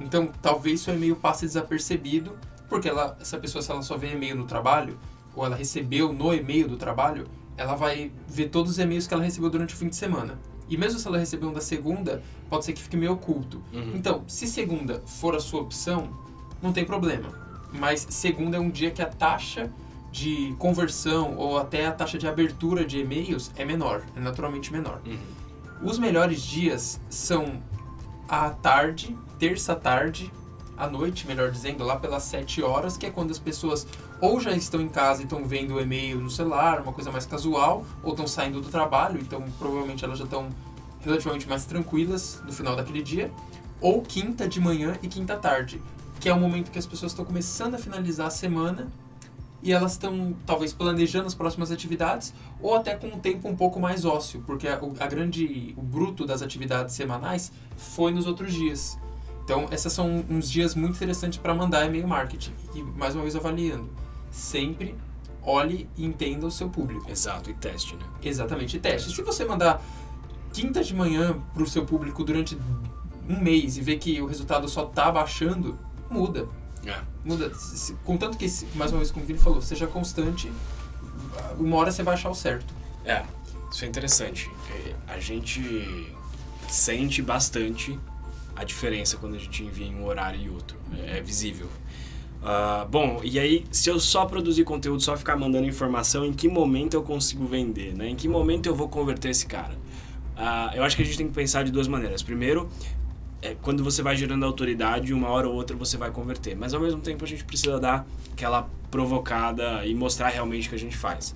Então, 0.00 0.30
talvez 0.40 0.80
seu 0.80 0.94
e-mail 0.94 1.16
passe 1.16 1.46
desapercebido, 1.46 2.36
porque 2.68 2.88
ela, 2.88 3.16
essa 3.20 3.38
pessoa, 3.38 3.62
se 3.62 3.70
ela 3.70 3.82
só 3.82 3.96
vê 3.96 4.12
e-mail 4.12 4.36
no 4.36 4.44
trabalho, 4.44 4.98
ou 5.34 5.44
ela 5.44 5.56
recebeu 5.56 6.12
no 6.12 6.34
e-mail 6.34 6.68
do 6.68 6.76
trabalho, 6.76 7.26
ela 7.56 7.74
vai 7.74 8.10
ver 8.26 8.48
todos 8.48 8.72
os 8.72 8.78
e-mails 8.78 9.06
que 9.06 9.14
ela 9.14 9.22
recebeu 9.22 9.50
durante 9.50 9.74
o 9.74 9.76
fim 9.76 9.88
de 9.88 9.96
semana. 9.96 10.38
E 10.68 10.76
mesmo 10.76 10.98
se 10.98 11.06
ela 11.06 11.18
recebeu 11.18 11.50
um 11.50 11.52
da 11.52 11.60
segunda, 11.60 12.22
pode 12.48 12.64
ser 12.64 12.72
que 12.72 12.82
fique 12.82 12.96
meio 12.96 13.12
oculto. 13.12 13.62
Uhum. 13.72 13.92
Então, 13.94 14.24
se 14.26 14.46
segunda 14.46 15.02
for 15.06 15.36
a 15.36 15.40
sua 15.40 15.60
opção, 15.60 16.08
não 16.62 16.72
tem 16.72 16.84
problema. 16.84 17.28
Mas 17.72 18.06
segunda 18.08 18.56
é 18.56 18.60
um 18.60 18.70
dia 18.70 18.90
que 18.90 19.02
a 19.02 19.06
taxa 19.06 19.70
de 20.12 20.54
conversão 20.58 21.34
ou 21.36 21.58
até 21.58 21.86
a 21.86 21.92
taxa 21.92 22.18
de 22.18 22.28
abertura 22.28 22.84
de 22.84 23.00
e-mails 23.00 23.50
é 23.56 23.64
menor, 23.64 24.02
é 24.14 24.20
naturalmente 24.20 24.70
menor. 24.70 25.00
Uhum. 25.06 25.18
Os 25.82 25.98
melhores 25.98 26.42
dias 26.42 27.00
são 27.08 27.60
à 28.28 28.50
tarde, 28.50 29.16
terça 29.38 29.80
à 30.76 30.88
noite, 30.88 31.26
melhor 31.26 31.50
dizendo, 31.50 31.82
lá 31.82 31.96
pelas 31.96 32.22
7 32.24 32.62
horas, 32.62 32.96
que 32.96 33.06
é 33.06 33.10
quando 33.10 33.30
as 33.30 33.38
pessoas 33.38 33.86
ou 34.20 34.38
já 34.38 34.52
estão 34.52 34.80
em 34.80 34.88
casa 34.88 35.22
e 35.22 35.24
estão 35.24 35.44
vendo 35.44 35.74
o 35.74 35.80
e-mail 35.80 36.18
no 36.18 36.30
celular, 36.30 36.80
uma 36.80 36.92
coisa 36.92 37.10
mais 37.10 37.26
casual, 37.26 37.84
ou 38.02 38.10
estão 38.10 38.26
saindo 38.26 38.60
do 38.60 38.68
trabalho, 38.68 39.18
então 39.20 39.42
provavelmente 39.58 40.04
elas 40.04 40.18
já 40.18 40.24
estão 40.24 40.48
relativamente 41.00 41.48
mais 41.48 41.64
tranquilas 41.64 42.40
no 42.44 42.52
final 42.52 42.76
daquele 42.76 43.02
dia, 43.02 43.30
ou 43.80 44.02
quinta 44.02 44.46
de 44.46 44.60
manhã 44.60 44.96
e 45.02 45.08
quinta 45.08 45.36
tarde, 45.36 45.82
que 46.20 46.28
é 46.28 46.32
o 46.32 46.38
momento 46.38 46.70
que 46.70 46.78
as 46.78 46.86
pessoas 46.86 47.12
estão 47.12 47.24
começando 47.24 47.74
a 47.74 47.78
finalizar 47.78 48.28
a 48.28 48.30
semana 48.30 48.88
e 49.62 49.72
elas 49.72 49.92
estão 49.92 50.34
talvez 50.44 50.72
planejando 50.72 51.26
as 51.26 51.34
próximas 51.34 51.70
atividades 51.70 52.34
ou 52.60 52.74
até 52.74 52.94
com 52.96 53.06
um 53.08 53.18
tempo 53.18 53.48
um 53.48 53.54
pouco 53.56 53.78
mais 53.78 54.04
ósseo, 54.04 54.42
porque 54.46 54.66
a, 54.66 54.82
o- 54.82 54.94
a 54.98 55.06
grande 55.06 55.74
o 55.76 55.82
bruto 55.82 56.26
das 56.26 56.42
atividades 56.42 56.94
semanais 56.94 57.52
foi 57.76 58.12
nos 58.12 58.26
outros 58.26 58.52
dias. 58.52 58.98
Então, 59.44 59.68
esses 59.72 59.92
são 59.92 60.24
uns 60.30 60.50
dias 60.50 60.74
muito 60.74 60.96
interessantes 60.96 61.38
para 61.38 61.54
mandar 61.54 61.84
e-mail 61.86 62.06
marketing. 62.06 62.52
E 62.74 62.82
mais 62.82 63.14
uma 63.14 63.22
vez 63.22 63.34
avaliando, 63.36 63.88
sempre 64.30 64.94
olhe 65.44 65.88
e 65.96 66.04
entenda 66.04 66.46
o 66.46 66.50
seu 66.50 66.68
público. 66.68 67.10
Exato, 67.10 67.50
e 67.50 67.54
teste, 67.54 67.96
né? 67.96 68.04
Exatamente, 68.22 68.76
e 68.76 68.80
teste. 68.80 69.12
Se 69.14 69.22
você 69.22 69.44
mandar 69.44 69.82
quinta 70.52 70.82
de 70.84 70.94
manhã 70.94 71.36
para 71.52 71.62
o 71.62 71.66
seu 71.66 71.84
público 71.84 72.22
durante 72.22 72.56
um 73.28 73.40
mês 73.40 73.76
e 73.76 73.80
ver 73.80 73.96
que 73.98 74.20
o 74.20 74.26
resultado 74.26 74.68
só 74.68 74.84
tá 74.84 75.10
baixando, 75.10 75.76
muda. 76.10 76.46
É. 76.86 77.00
Muda. 77.24 77.52
Contanto 78.04 78.36
que, 78.36 78.46
mais 78.74 78.90
uma 78.90 78.98
vez, 78.98 79.10
como 79.10 79.24
o 79.24 79.26
Vini 79.26 79.38
falou, 79.38 79.62
seja 79.62 79.86
constante, 79.86 80.50
uma 81.58 81.76
hora 81.76 81.90
você 81.90 82.02
vai 82.02 82.14
achar 82.14 82.30
o 82.30 82.34
certo. 82.34 82.72
É, 83.04 83.22
isso 83.70 83.84
é 83.84 83.88
interessante. 83.88 84.50
É, 84.70 84.94
A 85.14 85.20
gente 85.20 86.12
sente 86.68 87.22
bastante 87.22 87.98
a 88.56 88.64
diferença 88.64 89.16
quando 89.16 89.34
a 89.34 89.38
gente 89.38 89.62
envia 89.62 89.86
em 89.86 89.94
um 89.94 90.06
horário 90.06 90.40
e 90.40 90.48
outro. 90.48 90.76
É, 90.96 91.18
é 91.18 91.20
visível. 91.20 91.68
Ah, 92.44 92.86
bom, 92.90 93.20
e 93.22 93.38
aí, 93.38 93.64
se 93.70 93.88
eu 93.88 94.00
só 94.00 94.26
produzir 94.26 94.64
conteúdo, 94.64 95.00
só 95.00 95.16
ficar 95.16 95.36
mandando 95.36 95.66
informação, 95.66 96.24
em 96.24 96.32
que 96.32 96.48
momento 96.48 96.94
eu 96.94 97.02
consigo 97.02 97.46
vender, 97.46 97.94
né? 97.94 98.08
Em 98.08 98.16
que 98.16 98.26
momento 98.26 98.66
eu 98.66 98.74
vou 98.74 98.88
converter 98.88 99.30
esse 99.30 99.46
cara? 99.46 99.76
Ah, 100.36 100.72
eu 100.74 100.82
acho 100.82 100.96
que 100.96 101.02
a 101.02 101.04
gente 101.04 101.16
tem 101.16 101.28
que 101.28 101.32
pensar 101.32 101.62
de 101.62 101.70
duas 101.70 101.86
maneiras. 101.86 102.20
Primeiro, 102.22 102.68
é, 103.42 103.56
quando 103.60 103.82
você 103.82 104.00
vai 104.02 104.16
gerando 104.16 104.46
autoridade, 104.46 105.12
uma 105.12 105.28
hora 105.28 105.48
ou 105.48 105.54
outra 105.54 105.76
você 105.76 105.96
vai 105.96 106.10
converter. 106.12 106.56
Mas 106.56 106.72
ao 106.72 106.80
mesmo 106.80 107.00
tempo 107.00 107.24
a 107.24 107.28
gente 107.28 107.44
precisa 107.44 107.78
dar 107.78 108.06
aquela 108.32 108.70
provocada 108.90 109.84
e 109.84 109.94
mostrar 109.94 110.28
realmente 110.28 110.68
o 110.68 110.70
que 110.70 110.76
a 110.76 110.78
gente 110.78 110.96
faz. 110.96 111.34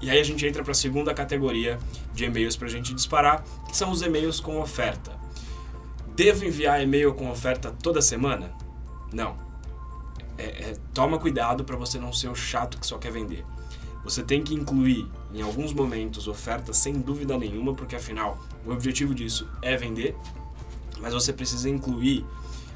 E 0.00 0.08
aí 0.08 0.20
a 0.20 0.22
gente 0.22 0.46
entra 0.46 0.62
para 0.62 0.70
a 0.70 0.74
segunda 0.74 1.12
categoria 1.12 1.76
de 2.14 2.24
e-mails 2.24 2.56
para 2.56 2.68
a 2.68 2.70
gente 2.70 2.94
disparar, 2.94 3.44
que 3.68 3.76
são 3.76 3.90
os 3.90 4.00
e-mails 4.00 4.38
com 4.38 4.60
oferta. 4.60 5.18
Devo 6.14 6.44
enviar 6.44 6.80
e-mail 6.80 7.12
com 7.14 7.28
oferta 7.28 7.74
toda 7.82 8.00
semana? 8.00 8.52
Não. 9.12 9.36
É, 10.36 10.44
é, 10.44 10.76
toma 10.94 11.18
cuidado 11.18 11.64
para 11.64 11.76
você 11.76 11.98
não 11.98 12.12
ser 12.12 12.28
o 12.28 12.34
chato 12.34 12.78
que 12.78 12.86
só 12.86 12.96
quer 12.96 13.10
vender. 13.10 13.44
Você 14.04 14.22
tem 14.22 14.42
que 14.42 14.54
incluir 14.54 15.10
em 15.34 15.42
alguns 15.42 15.72
momentos 15.72 16.28
ofertas 16.28 16.76
sem 16.76 16.94
dúvida 16.94 17.36
nenhuma, 17.36 17.74
porque 17.74 17.96
afinal 17.96 18.38
o 18.64 18.70
objetivo 18.70 19.14
disso 19.14 19.48
é 19.60 19.76
vender, 19.76 20.16
mas 21.00 21.14
você 21.14 21.32
precisa 21.32 21.68
incluir 21.68 22.24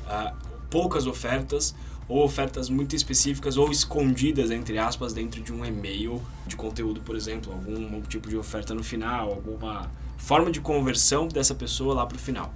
ah, 0.07 0.35
poucas 0.71 1.07
ofertas 1.07 1.75
ou 2.09 2.25
ofertas 2.25 2.69
muito 2.69 2.95
específicas 2.95 3.57
ou 3.57 3.71
escondidas, 3.71 4.51
entre 4.51 4.79
aspas, 4.79 5.13
dentro 5.13 5.41
de 5.41 5.53
um 5.53 5.65
e-mail 5.65 6.21
de 6.47 6.57
conteúdo, 6.57 7.01
por 7.01 7.17
exemplo, 7.17 7.53
algum 7.53 8.01
tipo 8.03 8.29
de 8.29 8.37
oferta 8.37 8.75
no 8.75 8.83
final, 8.83 9.31
alguma 9.31 9.91
forma 10.19 10.51
de 10.51 10.61
conversão 10.61 11.27
dessa 11.27 11.55
pessoa 11.55 11.95
lá 11.95 12.07
para 12.07 12.17
o 12.17 12.21
final. 12.21 12.53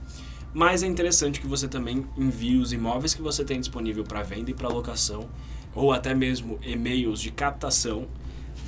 Mas 0.53 0.83
é 0.83 0.87
interessante 0.87 1.41
que 1.41 1.47
você 1.47 1.69
também 1.69 2.07
envie 2.17 2.57
os 2.57 2.73
imóveis 2.73 3.15
que 3.15 3.23
você 3.23 3.45
tem 3.45 3.61
disponível 3.61 4.05
para 4.05 4.23
venda 4.23 4.51
e 4.51 4.55
para 4.55 4.69
locação, 4.69 5.29
ou 5.75 5.93
até 5.93 6.15
mesmo 6.15 6.59
e-mails 6.63 7.21
de 7.21 7.31
captação 7.31 8.07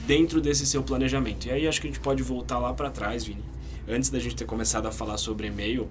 dentro 0.07 0.41
desse 0.41 0.67
seu 0.67 0.83
planejamento. 0.83 1.47
E 1.47 1.51
aí 1.51 1.67
acho 1.67 1.81
que 1.81 1.87
a 1.87 1.91
gente 1.91 2.01
pode 2.01 2.23
voltar 2.23 2.59
lá 2.59 2.75
para 2.75 2.91
trás, 2.91 3.25
Vini. 3.25 3.43
Antes 3.89 4.11
da 4.11 4.19
gente 4.19 4.37
ter 4.37 4.45
começado 4.45 4.87
a 4.87 4.93
falar 4.93 5.17
sobre 5.17 5.47
e-mail, 5.47 5.89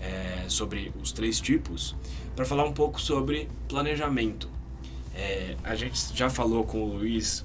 é, 0.00 0.44
sobre 0.48 0.92
os 1.00 1.12
três 1.12 1.40
tipos, 1.40 1.94
para 2.34 2.44
falar 2.44 2.64
um 2.64 2.72
pouco 2.72 3.00
sobre 3.00 3.48
planejamento. 3.68 4.48
É, 5.14 5.56
a 5.64 5.74
gente 5.74 6.16
já 6.16 6.30
falou 6.30 6.64
com 6.64 6.82
o 6.82 6.96
Luiz, 6.98 7.44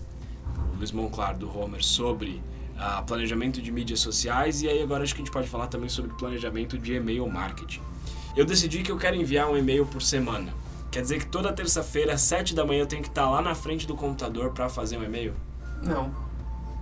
o 0.73 0.77
Luiz 0.77 0.91
Monclar 0.91 1.37
do 1.37 1.49
Homer, 1.57 1.83
sobre 1.83 2.41
ah, 2.77 3.01
planejamento 3.01 3.61
de 3.61 3.71
mídias 3.71 3.99
sociais 3.99 4.61
e 4.61 4.67
aí 4.67 4.81
agora 4.81 5.03
acho 5.03 5.13
que 5.13 5.21
a 5.21 5.23
gente 5.25 5.33
pode 5.33 5.47
falar 5.47 5.67
também 5.67 5.89
sobre 5.89 6.11
planejamento 6.13 6.77
de 6.77 6.93
e-mail 6.93 7.27
marketing. 7.27 7.81
Eu 8.35 8.45
decidi 8.45 8.81
que 8.81 8.91
eu 8.91 8.97
quero 8.97 9.15
enviar 9.15 9.49
um 9.49 9.57
e-mail 9.57 9.85
por 9.85 10.01
semana. 10.01 10.53
Quer 10.91 11.01
dizer 11.01 11.19
que 11.19 11.27
toda 11.27 11.51
terça-feira, 11.51 12.13
às 12.13 12.21
7 12.21 12.53
da 12.53 12.65
manhã, 12.65 12.81
eu 12.81 12.85
tenho 12.85 13.01
que 13.01 13.09
estar 13.09 13.29
lá 13.29 13.41
na 13.41 13.55
frente 13.55 13.87
do 13.87 13.95
computador 13.95 14.51
para 14.51 14.69
fazer 14.69 14.97
um 14.97 15.03
e-mail? 15.03 15.33
Não. 15.81 16.13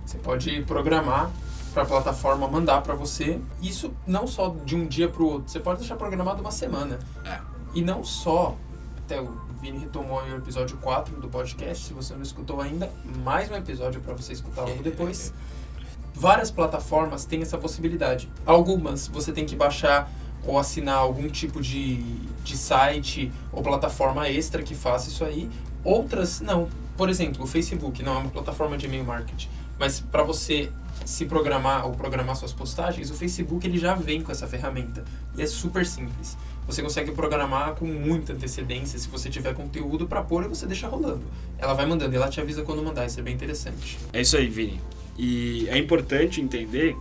Você 0.04 0.18
pode 0.18 0.62
programar 0.62 1.30
para 1.72 1.82
a 1.82 1.86
plataforma 1.86 2.46
mandar 2.46 2.82
para 2.82 2.94
você. 2.94 3.40
Isso 3.60 3.92
não 4.06 4.26
só 4.26 4.54
de 4.64 4.76
um 4.76 4.86
dia 4.86 5.08
para 5.08 5.22
o 5.22 5.26
outro. 5.26 5.50
Você 5.50 5.58
pode 5.58 5.80
deixar 5.80 5.96
programado 5.96 6.40
uma 6.40 6.50
semana. 6.50 6.98
É. 7.24 7.40
E 7.74 7.82
não 7.82 8.04
só. 8.04 8.56
Até 8.98 9.20
o 9.20 9.32
Vini 9.60 9.78
retomou 9.78 10.22
o 10.22 10.36
episódio 10.36 10.76
4 10.78 11.20
do 11.20 11.28
podcast. 11.28 11.86
Se 11.86 11.92
você 11.92 12.14
não 12.14 12.22
escutou 12.22 12.60
ainda, 12.60 12.90
mais 13.24 13.50
um 13.50 13.54
episódio 13.54 14.00
para 14.00 14.14
você 14.14 14.32
escutar 14.32 14.62
logo 14.62 14.82
depois. 14.82 15.32
Várias 16.14 16.50
plataformas 16.50 17.24
têm 17.24 17.42
essa 17.42 17.56
possibilidade. 17.56 18.30
Algumas 18.44 19.08
você 19.08 19.32
tem 19.32 19.46
que 19.46 19.56
baixar 19.56 20.10
ou 20.44 20.58
assinar 20.58 20.96
algum 20.96 21.28
tipo 21.28 21.60
de, 21.60 22.02
de 22.42 22.56
site 22.56 23.32
ou 23.52 23.62
plataforma 23.62 24.28
extra 24.28 24.62
que 24.62 24.74
faça 24.74 25.08
isso 25.08 25.24
aí. 25.24 25.48
Outras, 25.84 26.40
não. 26.40 26.68
Por 26.96 27.08
exemplo, 27.08 27.44
o 27.44 27.46
Facebook 27.46 28.02
não 28.02 28.16
é 28.16 28.18
uma 28.18 28.30
plataforma 28.30 28.76
de 28.76 28.86
e-mail 28.86 29.04
marketing. 29.04 29.48
Mas 29.82 29.98
para 29.98 30.22
você 30.22 30.70
se 31.04 31.26
programar 31.26 31.84
ou 31.84 31.92
programar 31.92 32.36
suas 32.36 32.52
postagens, 32.52 33.10
o 33.10 33.14
Facebook 33.14 33.66
ele 33.66 33.78
já 33.78 33.96
vem 33.96 34.22
com 34.22 34.30
essa 34.30 34.46
ferramenta. 34.46 35.04
E 35.36 35.42
é 35.42 35.46
super 35.46 35.84
simples. 35.84 36.38
Você 36.68 36.80
consegue 36.80 37.10
programar 37.10 37.74
com 37.74 37.84
muita 37.86 38.32
antecedência 38.32 38.96
se 38.96 39.08
você 39.08 39.28
tiver 39.28 39.52
conteúdo 39.54 40.06
para 40.06 40.22
pôr 40.22 40.44
e 40.44 40.46
você 40.46 40.66
deixa 40.66 40.86
rolando. 40.86 41.24
Ela 41.58 41.74
vai 41.74 41.84
mandando 41.84 42.14
e 42.14 42.16
ela 42.16 42.28
te 42.28 42.40
avisa 42.40 42.62
quando 42.62 42.80
mandar, 42.80 43.06
isso 43.06 43.18
é 43.18 43.24
bem 43.24 43.34
interessante. 43.34 43.98
É 44.12 44.20
isso 44.20 44.36
aí, 44.36 44.48
Vini. 44.48 44.80
E 45.18 45.68
é 45.68 45.76
importante 45.76 46.40
entender 46.40 46.96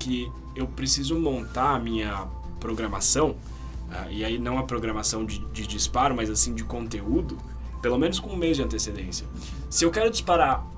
que 0.00 0.26
eu 0.56 0.66
preciso 0.66 1.18
montar 1.18 1.74
a 1.74 1.78
minha 1.78 2.26
programação, 2.58 3.36
ah, 3.90 4.06
e 4.08 4.24
aí 4.24 4.38
não 4.38 4.56
a 4.56 4.62
programação 4.62 5.26
de, 5.26 5.38
de 5.50 5.66
disparo, 5.66 6.16
mas 6.16 6.30
assim 6.30 6.54
de 6.54 6.64
conteúdo, 6.64 7.36
pelo 7.82 7.98
menos 7.98 8.18
com 8.18 8.30
um 8.30 8.36
mês 8.36 8.56
de 8.56 8.62
antecedência. 8.62 9.26
Se 9.68 9.84
eu 9.84 9.90
quero 9.90 10.10
disparar 10.10 10.71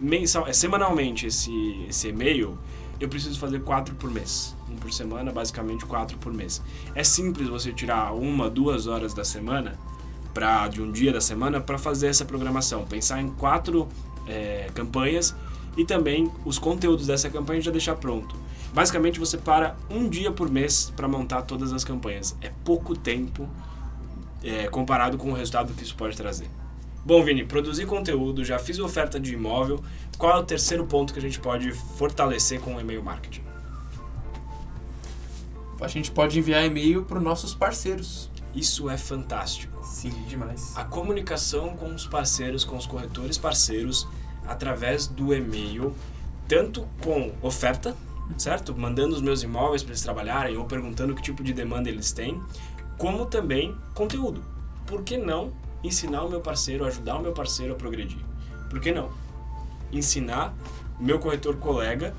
mensal, 0.00 0.46
eh, 0.46 0.52
semanalmente 0.52 1.26
esse, 1.26 1.84
esse 1.88 2.08
e-mail, 2.08 2.58
eu 2.98 3.08
preciso 3.08 3.38
fazer 3.38 3.60
quatro 3.60 3.94
por 3.94 4.10
mês. 4.10 4.56
Um 4.70 4.76
por 4.76 4.92
semana, 4.92 5.32
basicamente 5.32 5.84
quatro 5.84 6.16
por 6.18 6.32
mês. 6.32 6.62
É 6.94 7.04
simples 7.04 7.48
você 7.48 7.72
tirar 7.72 8.12
uma, 8.14 8.48
duas 8.48 8.86
horas 8.86 9.12
da 9.12 9.24
semana, 9.24 9.78
pra, 10.32 10.68
de 10.68 10.80
um 10.80 10.90
dia 10.90 11.12
da 11.12 11.20
semana, 11.20 11.60
para 11.60 11.78
fazer 11.78 12.08
essa 12.08 12.24
programação. 12.24 12.84
Pensar 12.84 13.20
em 13.20 13.28
quatro 13.30 13.88
eh, 14.26 14.70
campanhas 14.74 15.34
e 15.76 15.84
também 15.84 16.30
os 16.44 16.58
conteúdos 16.58 17.06
dessa 17.06 17.28
campanha 17.28 17.60
já 17.60 17.70
deixar 17.70 17.96
pronto. 17.96 18.34
Basicamente 18.72 19.18
você 19.18 19.36
para 19.36 19.76
um 19.90 20.08
dia 20.08 20.30
por 20.30 20.48
mês 20.48 20.92
para 20.94 21.08
montar 21.08 21.42
todas 21.42 21.72
as 21.72 21.84
campanhas. 21.84 22.36
É 22.40 22.52
pouco 22.64 22.96
tempo 22.96 23.48
é, 24.42 24.68
comparado 24.68 25.18
com 25.18 25.30
o 25.30 25.34
resultado 25.34 25.72
que 25.74 25.82
isso 25.82 25.96
pode 25.96 26.16
trazer. 26.16 26.48
Bom, 27.04 27.22
Vini, 27.24 27.44
produzir 27.44 27.86
conteúdo, 27.86 28.44
já 28.44 28.58
fiz 28.58 28.78
oferta 28.78 29.18
de 29.18 29.32
imóvel. 29.32 29.82
Qual 30.18 30.36
é 30.36 30.40
o 30.40 30.44
terceiro 30.44 30.86
ponto 30.86 31.14
que 31.14 31.18
a 31.18 31.22
gente 31.22 31.40
pode 31.40 31.72
fortalecer 31.72 32.60
com 32.60 32.74
o 32.76 32.80
e-mail 32.80 33.02
marketing? 33.02 33.42
A 35.80 35.88
gente 35.88 36.10
pode 36.10 36.38
enviar 36.38 36.64
e-mail 36.64 37.02
para 37.04 37.16
os 37.16 37.24
nossos 37.24 37.54
parceiros. 37.54 38.30
Isso 38.54 38.90
é 38.90 38.98
fantástico. 38.98 39.82
Sim, 39.82 40.10
demais. 40.28 40.76
A 40.76 40.84
comunicação 40.84 41.74
com 41.74 41.94
os 41.94 42.06
parceiros, 42.06 42.64
com 42.64 42.76
os 42.76 42.84
corretores 42.84 43.38
parceiros, 43.38 44.06
através 44.46 45.06
do 45.06 45.34
e-mail, 45.34 45.94
tanto 46.46 46.86
com 47.02 47.32
oferta, 47.40 47.96
certo? 48.36 48.76
Mandando 48.76 49.14
os 49.14 49.22
meus 49.22 49.42
imóveis 49.42 49.82
para 49.82 49.92
eles 49.92 50.02
trabalharem 50.02 50.56
ou 50.58 50.66
perguntando 50.66 51.14
que 51.14 51.22
tipo 51.22 51.42
de 51.42 51.54
demanda 51.54 51.88
eles 51.88 52.12
têm, 52.12 52.42
como 52.98 53.24
também 53.24 53.74
conteúdo. 53.94 54.44
Por 54.86 55.02
que 55.02 55.16
não 55.16 55.50
ensinar 55.82 56.24
o 56.24 56.30
meu 56.30 56.40
parceiro, 56.40 56.84
ajudar 56.84 57.16
o 57.16 57.22
meu 57.22 57.32
parceiro 57.32 57.72
a 57.72 57.76
progredir? 57.76 58.18
Por 58.68 58.80
que 58.80 58.92
não? 58.92 59.10
Ensinar 59.92 60.54
o 60.98 61.02
meu 61.02 61.18
corretor 61.18 61.56
colega 61.56 62.14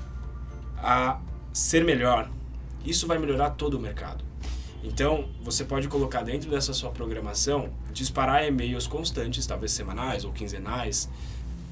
a 0.76 1.20
ser 1.52 1.84
melhor. 1.84 2.30
Isso 2.84 3.06
vai 3.06 3.18
melhorar 3.18 3.50
todo 3.50 3.74
o 3.74 3.80
mercado. 3.80 4.24
Então, 4.82 5.28
você 5.40 5.64
pode 5.64 5.86
colocar 5.86 6.22
dentro 6.22 6.50
dessa 6.50 6.74
sua 6.74 6.90
programação, 6.90 7.70
disparar 7.92 8.44
e-mails 8.46 8.88
constantes, 8.88 9.46
talvez 9.46 9.70
semanais 9.72 10.24
ou 10.24 10.32
quinzenais, 10.32 11.08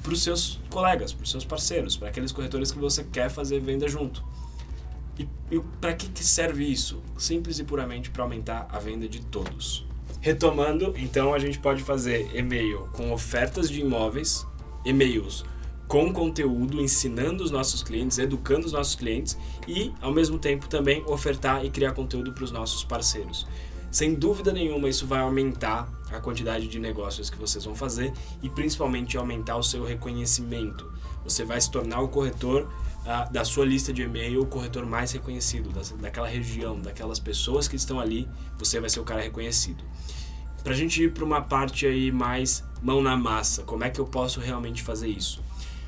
para 0.02 0.12
os 0.12 0.22
seus 0.22 0.60
colegas, 0.70 1.12
para 1.12 1.24
os 1.24 1.30
seus 1.30 1.44
parceiros, 1.44 1.96
para 1.96 2.08
aqueles 2.08 2.30
corretores 2.30 2.70
que 2.70 2.78
você 2.78 3.02
quer 3.02 3.28
fazer 3.28 3.58
venda 3.58 3.88
junto. 3.88 4.24
E, 5.18 5.28
e 5.50 5.60
para 5.80 5.92
que, 5.92 6.08
que 6.08 6.24
serve 6.24 6.64
isso? 6.64 7.02
Simples 7.18 7.58
e 7.58 7.64
puramente 7.64 8.10
para 8.10 8.22
aumentar 8.22 8.68
a 8.70 8.78
venda 8.78 9.08
de 9.08 9.20
todos. 9.20 9.84
Retomando, 10.20 10.94
então 10.96 11.32
a 11.32 11.38
gente 11.38 11.58
pode 11.58 11.82
fazer 11.82 12.30
e-mail 12.34 12.88
com 12.92 13.10
ofertas 13.12 13.70
de 13.70 13.80
imóveis, 13.80 14.46
e-mails 14.84 15.44
com 15.88 16.12
conteúdo, 16.12 16.80
ensinando 16.80 17.42
os 17.42 17.50
nossos 17.50 17.82
clientes, 17.82 18.16
educando 18.18 18.64
os 18.64 18.72
nossos 18.72 18.94
clientes 18.94 19.36
e, 19.66 19.92
ao 20.00 20.12
mesmo 20.12 20.38
tempo, 20.38 20.68
também 20.68 21.02
ofertar 21.06 21.64
e 21.64 21.70
criar 21.70 21.94
conteúdo 21.94 22.32
para 22.32 22.44
os 22.44 22.52
nossos 22.52 22.84
parceiros. 22.84 23.44
Sem 23.90 24.14
dúvida 24.14 24.52
nenhuma, 24.52 24.88
isso 24.88 25.04
vai 25.04 25.18
aumentar 25.18 25.90
a 26.12 26.20
quantidade 26.20 26.68
de 26.68 26.78
negócios 26.78 27.28
que 27.28 27.36
vocês 27.36 27.64
vão 27.64 27.74
fazer 27.74 28.12
e 28.40 28.48
principalmente 28.48 29.16
aumentar 29.16 29.56
o 29.56 29.64
seu 29.64 29.84
reconhecimento. 29.84 30.92
Você 31.24 31.44
vai 31.44 31.60
se 31.60 31.68
tornar 31.68 32.00
o 32.00 32.08
corretor 32.08 32.68
uh, 33.00 33.32
da 33.32 33.44
sua 33.44 33.64
lista 33.64 33.92
de 33.92 34.02
e-mail, 34.02 34.42
o 34.42 34.46
corretor 34.46 34.86
mais 34.86 35.10
reconhecido, 35.10 35.70
da, 35.70 35.82
daquela 36.00 36.28
região, 36.28 36.80
daquelas 36.80 37.18
pessoas 37.18 37.66
que 37.66 37.74
estão 37.74 37.98
ali, 37.98 38.28
você 38.56 38.78
vai 38.78 38.88
ser 38.88 39.00
o 39.00 39.04
cara 39.04 39.22
reconhecido. 39.22 39.82
Para 40.62 40.72
a 40.72 40.76
gente 40.76 41.02
ir 41.02 41.12
para 41.12 41.24
uma 41.24 41.40
parte 41.40 41.86
aí 41.86 42.12
mais 42.12 42.62
mão 42.82 43.02
na 43.02 43.16
massa, 43.16 43.62
como 43.62 43.84
é 43.84 43.90
que 43.90 44.00
eu 44.00 44.06
posso 44.06 44.40
realmente 44.40 44.82
fazer 44.82 45.08
isso? 45.08 45.42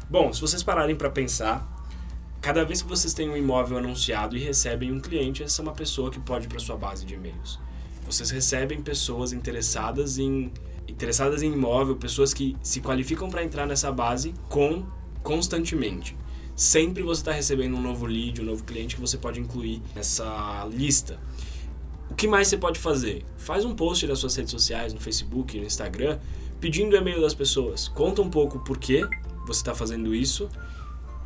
Bom, 0.09 0.33
se 0.33 0.41
vocês 0.41 0.62
pararem 0.62 0.97
para 0.97 1.11
pensar, 1.11 1.67
cada 2.41 2.64
vez 2.64 2.83
que 2.83 2.88
vocês 2.88 3.14
têm 3.14 3.29
um 3.29 3.37
imóvel 3.37 3.79
anunciado 3.79 4.37
e 4.37 4.41
recebem 4.41 4.91
um 4.93 5.00
cliente, 5.00 5.43
essa 5.43 5.61
é 5.61 5.62
uma 5.62 5.73
pessoa 5.73 6.11
que 6.11 6.21
pode 6.21 6.47
ir 6.47 6.49
para 6.49 6.59
sua 6.59 6.76
base 6.76 7.05
de 7.05 7.14
e-mails. 7.14 7.59
Vocês 8.05 8.31
recebem 8.31 8.83
pessoas 8.83 9.33
interessadas 9.33 10.19
em 10.19 10.52
interessadas 10.88 11.43
em 11.43 11.52
imóvel, 11.52 11.97
pessoas 11.97 12.35
que 12.35 12.57
se 12.62 12.81
qualificam 12.81 13.31
para 13.31 13.43
entrar 13.43 13.67
nessa 13.67 13.91
base 13.91 14.35
com 14.49 14.85
constantemente. 15.23 16.17
Sempre 16.55 17.02
você 17.02 17.23
está 17.23 17.33
recebendo 17.33 17.76
um 17.76 17.81
novo 17.81 18.05
lead, 18.05 18.41
um 18.43 18.45
novo 18.45 18.64
cliente 18.64 18.97
que 18.97 19.00
você 19.00 19.17
pode 19.17 19.41
incluir 19.41 19.81
nessa 19.95 20.69
lista. 20.71 21.19
O 22.12 22.14
que 22.14 22.28
mais 22.28 22.49
você 22.49 22.59
pode 22.59 22.78
fazer? 22.78 23.25
Faz 23.38 23.64
um 23.64 23.75
post 23.75 24.07
nas 24.07 24.19
suas 24.19 24.37
redes 24.37 24.50
sociais, 24.50 24.92
no 24.92 25.00
Facebook, 25.00 25.59
no 25.59 25.64
Instagram, 25.64 26.19
pedindo 26.61 26.92
o 26.92 26.97
e-mail 26.99 27.23
das 27.23 27.33
pessoas. 27.33 27.88
Conta 27.88 28.21
um 28.21 28.28
pouco 28.28 28.59
por 28.59 28.76
quê 28.76 29.02
você 29.47 29.61
está 29.61 29.75
fazendo 29.75 30.14
isso 30.14 30.47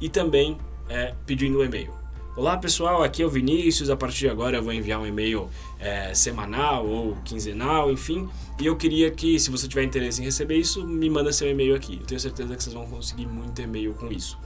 e 0.00 0.08
também 0.08 0.56
é, 0.88 1.12
pedindo 1.26 1.58
um 1.58 1.64
e-mail. 1.64 1.92
Olá 2.36 2.56
pessoal, 2.56 3.02
aqui 3.02 3.20
é 3.20 3.26
o 3.26 3.28
Vinícius. 3.28 3.90
A 3.90 3.96
partir 3.96 4.20
de 4.20 4.28
agora 4.28 4.58
eu 4.58 4.62
vou 4.62 4.72
enviar 4.72 5.00
um 5.00 5.06
e-mail 5.06 5.50
é, 5.80 6.14
semanal 6.14 6.86
ou 6.86 7.16
quinzenal, 7.24 7.90
enfim. 7.90 8.28
E 8.60 8.64
eu 8.64 8.76
queria 8.76 9.10
que, 9.10 9.40
se 9.40 9.50
você 9.50 9.66
tiver 9.66 9.82
interesse 9.82 10.22
em 10.22 10.24
receber 10.24 10.56
isso, 10.56 10.86
me 10.86 11.10
manda 11.10 11.32
seu 11.32 11.50
e-mail 11.50 11.74
aqui. 11.74 11.98
Eu 12.00 12.06
tenho 12.06 12.20
certeza 12.20 12.54
que 12.54 12.62
vocês 12.62 12.72
vão 12.72 12.86
conseguir 12.86 13.26
muito 13.26 13.60
e-mail 13.60 13.92
com 13.94 14.06
isso. 14.12 14.38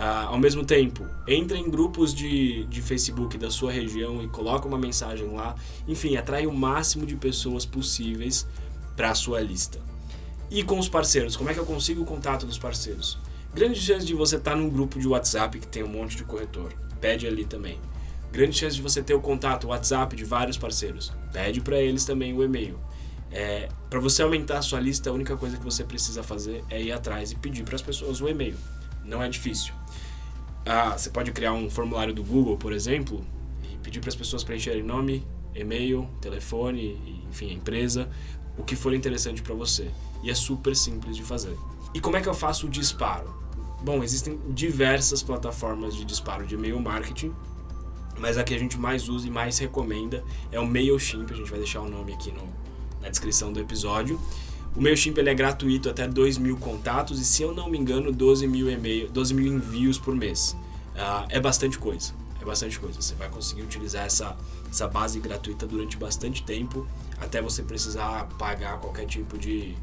Ah, 0.00 0.26
ao 0.26 0.38
mesmo 0.38 0.64
tempo, 0.64 1.04
entre 1.26 1.58
em 1.58 1.68
grupos 1.68 2.14
de, 2.14 2.64
de 2.66 2.80
Facebook 2.80 3.36
da 3.36 3.50
sua 3.50 3.72
região 3.72 4.22
e 4.22 4.28
coloca 4.28 4.68
uma 4.68 4.78
mensagem 4.78 5.26
lá. 5.32 5.56
Enfim, 5.88 6.16
atrai 6.16 6.46
o 6.46 6.52
máximo 6.52 7.04
de 7.04 7.16
pessoas 7.16 7.66
possíveis 7.66 8.46
para 8.96 9.10
a 9.10 9.14
sua 9.16 9.40
lista. 9.40 9.80
E 10.48 10.62
com 10.62 10.78
os 10.78 10.88
parceiros, 10.88 11.36
como 11.36 11.50
é 11.50 11.54
que 11.54 11.58
eu 11.58 11.66
consigo 11.66 12.02
o 12.02 12.04
contato 12.04 12.46
dos 12.46 12.56
parceiros? 12.56 13.18
Grande 13.52 13.80
chance 13.80 14.06
de 14.06 14.14
você 14.14 14.36
estar 14.36 14.52
tá 14.52 14.56
num 14.56 14.70
grupo 14.70 15.00
de 15.00 15.08
WhatsApp 15.08 15.58
que 15.58 15.66
tem 15.66 15.82
um 15.82 15.88
monte 15.88 16.16
de 16.16 16.22
corretor. 16.22 16.72
Pede 17.00 17.26
ali 17.26 17.44
também. 17.44 17.80
Grande 18.30 18.56
chance 18.56 18.76
de 18.76 18.82
você 18.82 19.02
ter 19.02 19.14
o 19.14 19.20
contato, 19.20 19.66
WhatsApp 19.66 20.14
de 20.14 20.24
vários 20.24 20.56
parceiros. 20.56 21.12
Pede 21.32 21.60
para 21.60 21.80
eles 21.80 22.04
também 22.04 22.32
o 22.32 22.44
e-mail. 22.44 22.78
É, 23.32 23.68
para 23.90 23.98
você 23.98 24.22
aumentar 24.22 24.58
a 24.58 24.62
sua 24.62 24.78
lista, 24.78 25.10
a 25.10 25.12
única 25.12 25.36
coisa 25.36 25.56
que 25.56 25.64
você 25.64 25.82
precisa 25.82 26.22
fazer 26.22 26.62
é 26.70 26.80
ir 26.80 26.92
atrás 26.92 27.32
e 27.32 27.34
pedir 27.34 27.64
para 27.64 27.74
as 27.74 27.82
pessoas 27.82 28.20
o 28.20 28.28
e-mail. 28.28 28.54
Não 29.08 29.22
é 29.22 29.28
difícil. 29.28 29.72
Ah, 30.66 30.96
você 30.96 31.08
pode 31.08 31.32
criar 31.32 31.54
um 31.54 31.70
formulário 31.70 32.12
do 32.12 32.22
Google, 32.22 32.58
por 32.58 32.74
exemplo, 32.74 33.24
e 33.64 33.76
pedir 33.78 34.00
para 34.00 34.10
as 34.10 34.14
pessoas 34.14 34.44
preencherem 34.44 34.82
nome, 34.82 35.26
e-mail, 35.54 36.06
telefone, 36.20 37.22
enfim, 37.30 37.50
a 37.50 37.54
empresa, 37.54 38.10
o 38.58 38.62
que 38.62 38.76
for 38.76 38.92
interessante 38.92 39.40
para 39.40 39.54
você. 39.54 39.90
E 40.22 40.30
é 40.30 40.34
super 40.34 40.76
simples 40.76 41.16
de 41.16 41.22
fazer. 41.22 41.56
E 41.94 42.00
como 42.00 42.18
é 42.18 42.20
que 42.20 42.28
eu 42.28 42.34
faço 42.34 42.66
o 42.66 42.70
disparo? 42.70 43.34
Bom, 43.82 44.04
existem 44.04 44.38
diversas 44.50 45.22
plataformas 45.22 45.94
de 45.94 46.04
disparo 46.04 46.44
de 46.44 46.54
e-mail 46.54 46.78
marketing, 46.78 47.32
mas 48.18 48.36
a 48.36 48.44
que 48.44 48.52
a 48.52 48.58
gente 48.58 48.76
mais 48.76 49.08
usa 49.08 49.26
e 49.26 49.30
mais 49.30 49.56
recomenda 49.58 50.22
é 50.52 50.60
o 50.60 50.66
MailChimp, 50.66 51.32
a 51.32 51.36
gente 51.36 51.48
vai 51.48 51.60
deixar 51.60 51.80
o 51.80 51.88
nome 51.88 52.12
aqui 52.12 52.30
no, 52.30 52.42
na 53.00 53.08
descrição 53.08 53.52
do 53.52 53.60
episódio. 53.60 54.20
O 54.78 54.80
MailChimp 54.80 55.18
ele 55.18 55.28
é 55.28 55.34
gratuito 55.34 55.90
até 55.90 56.06
2 56.06 56.38
mil 56.38 56.56
contatos 56.56 57.20
e, 57.20 57.24
se 57.24 57.42
eu 57.42 57.52
não 57.52 57.68
me 57.68 57.76
engano, 57.76 58.12
12 58.12 58.46
mil, 58.46 58.70
e 58.70 59.08
12 59.08 59.34
mil 59.34 59.52
envios 59.52 59.98
por 59.98 60.14
mês. 60.14 60.56
Uh, 60.94 61.26
é 61.30 61.40
bastante 61.40 61.76
coisa, 61.76 62.12
é 62.40 62.44
bastante 62.44 62.78
coisa. 62.78 63.02
Você 63.02 63.16
vai 63.16 63.28
conseguir 63.28 63.62
utilizar 63.62 64.06
essa, 64.06 64.36
essa 64.70 64.86
base 64.86 65.18
gratuita 65.18 65.66
durante 65.66 65.96
bastante 65.96 66.44
tempo 66.44 66.86
até 67.20 67.42
você 67.42 67.60
precisar 67.64 68.28
pagar 68.38 68.78
qualquer 68.78 69.06
tipo 69.06 69.36
de, 69.36 69.74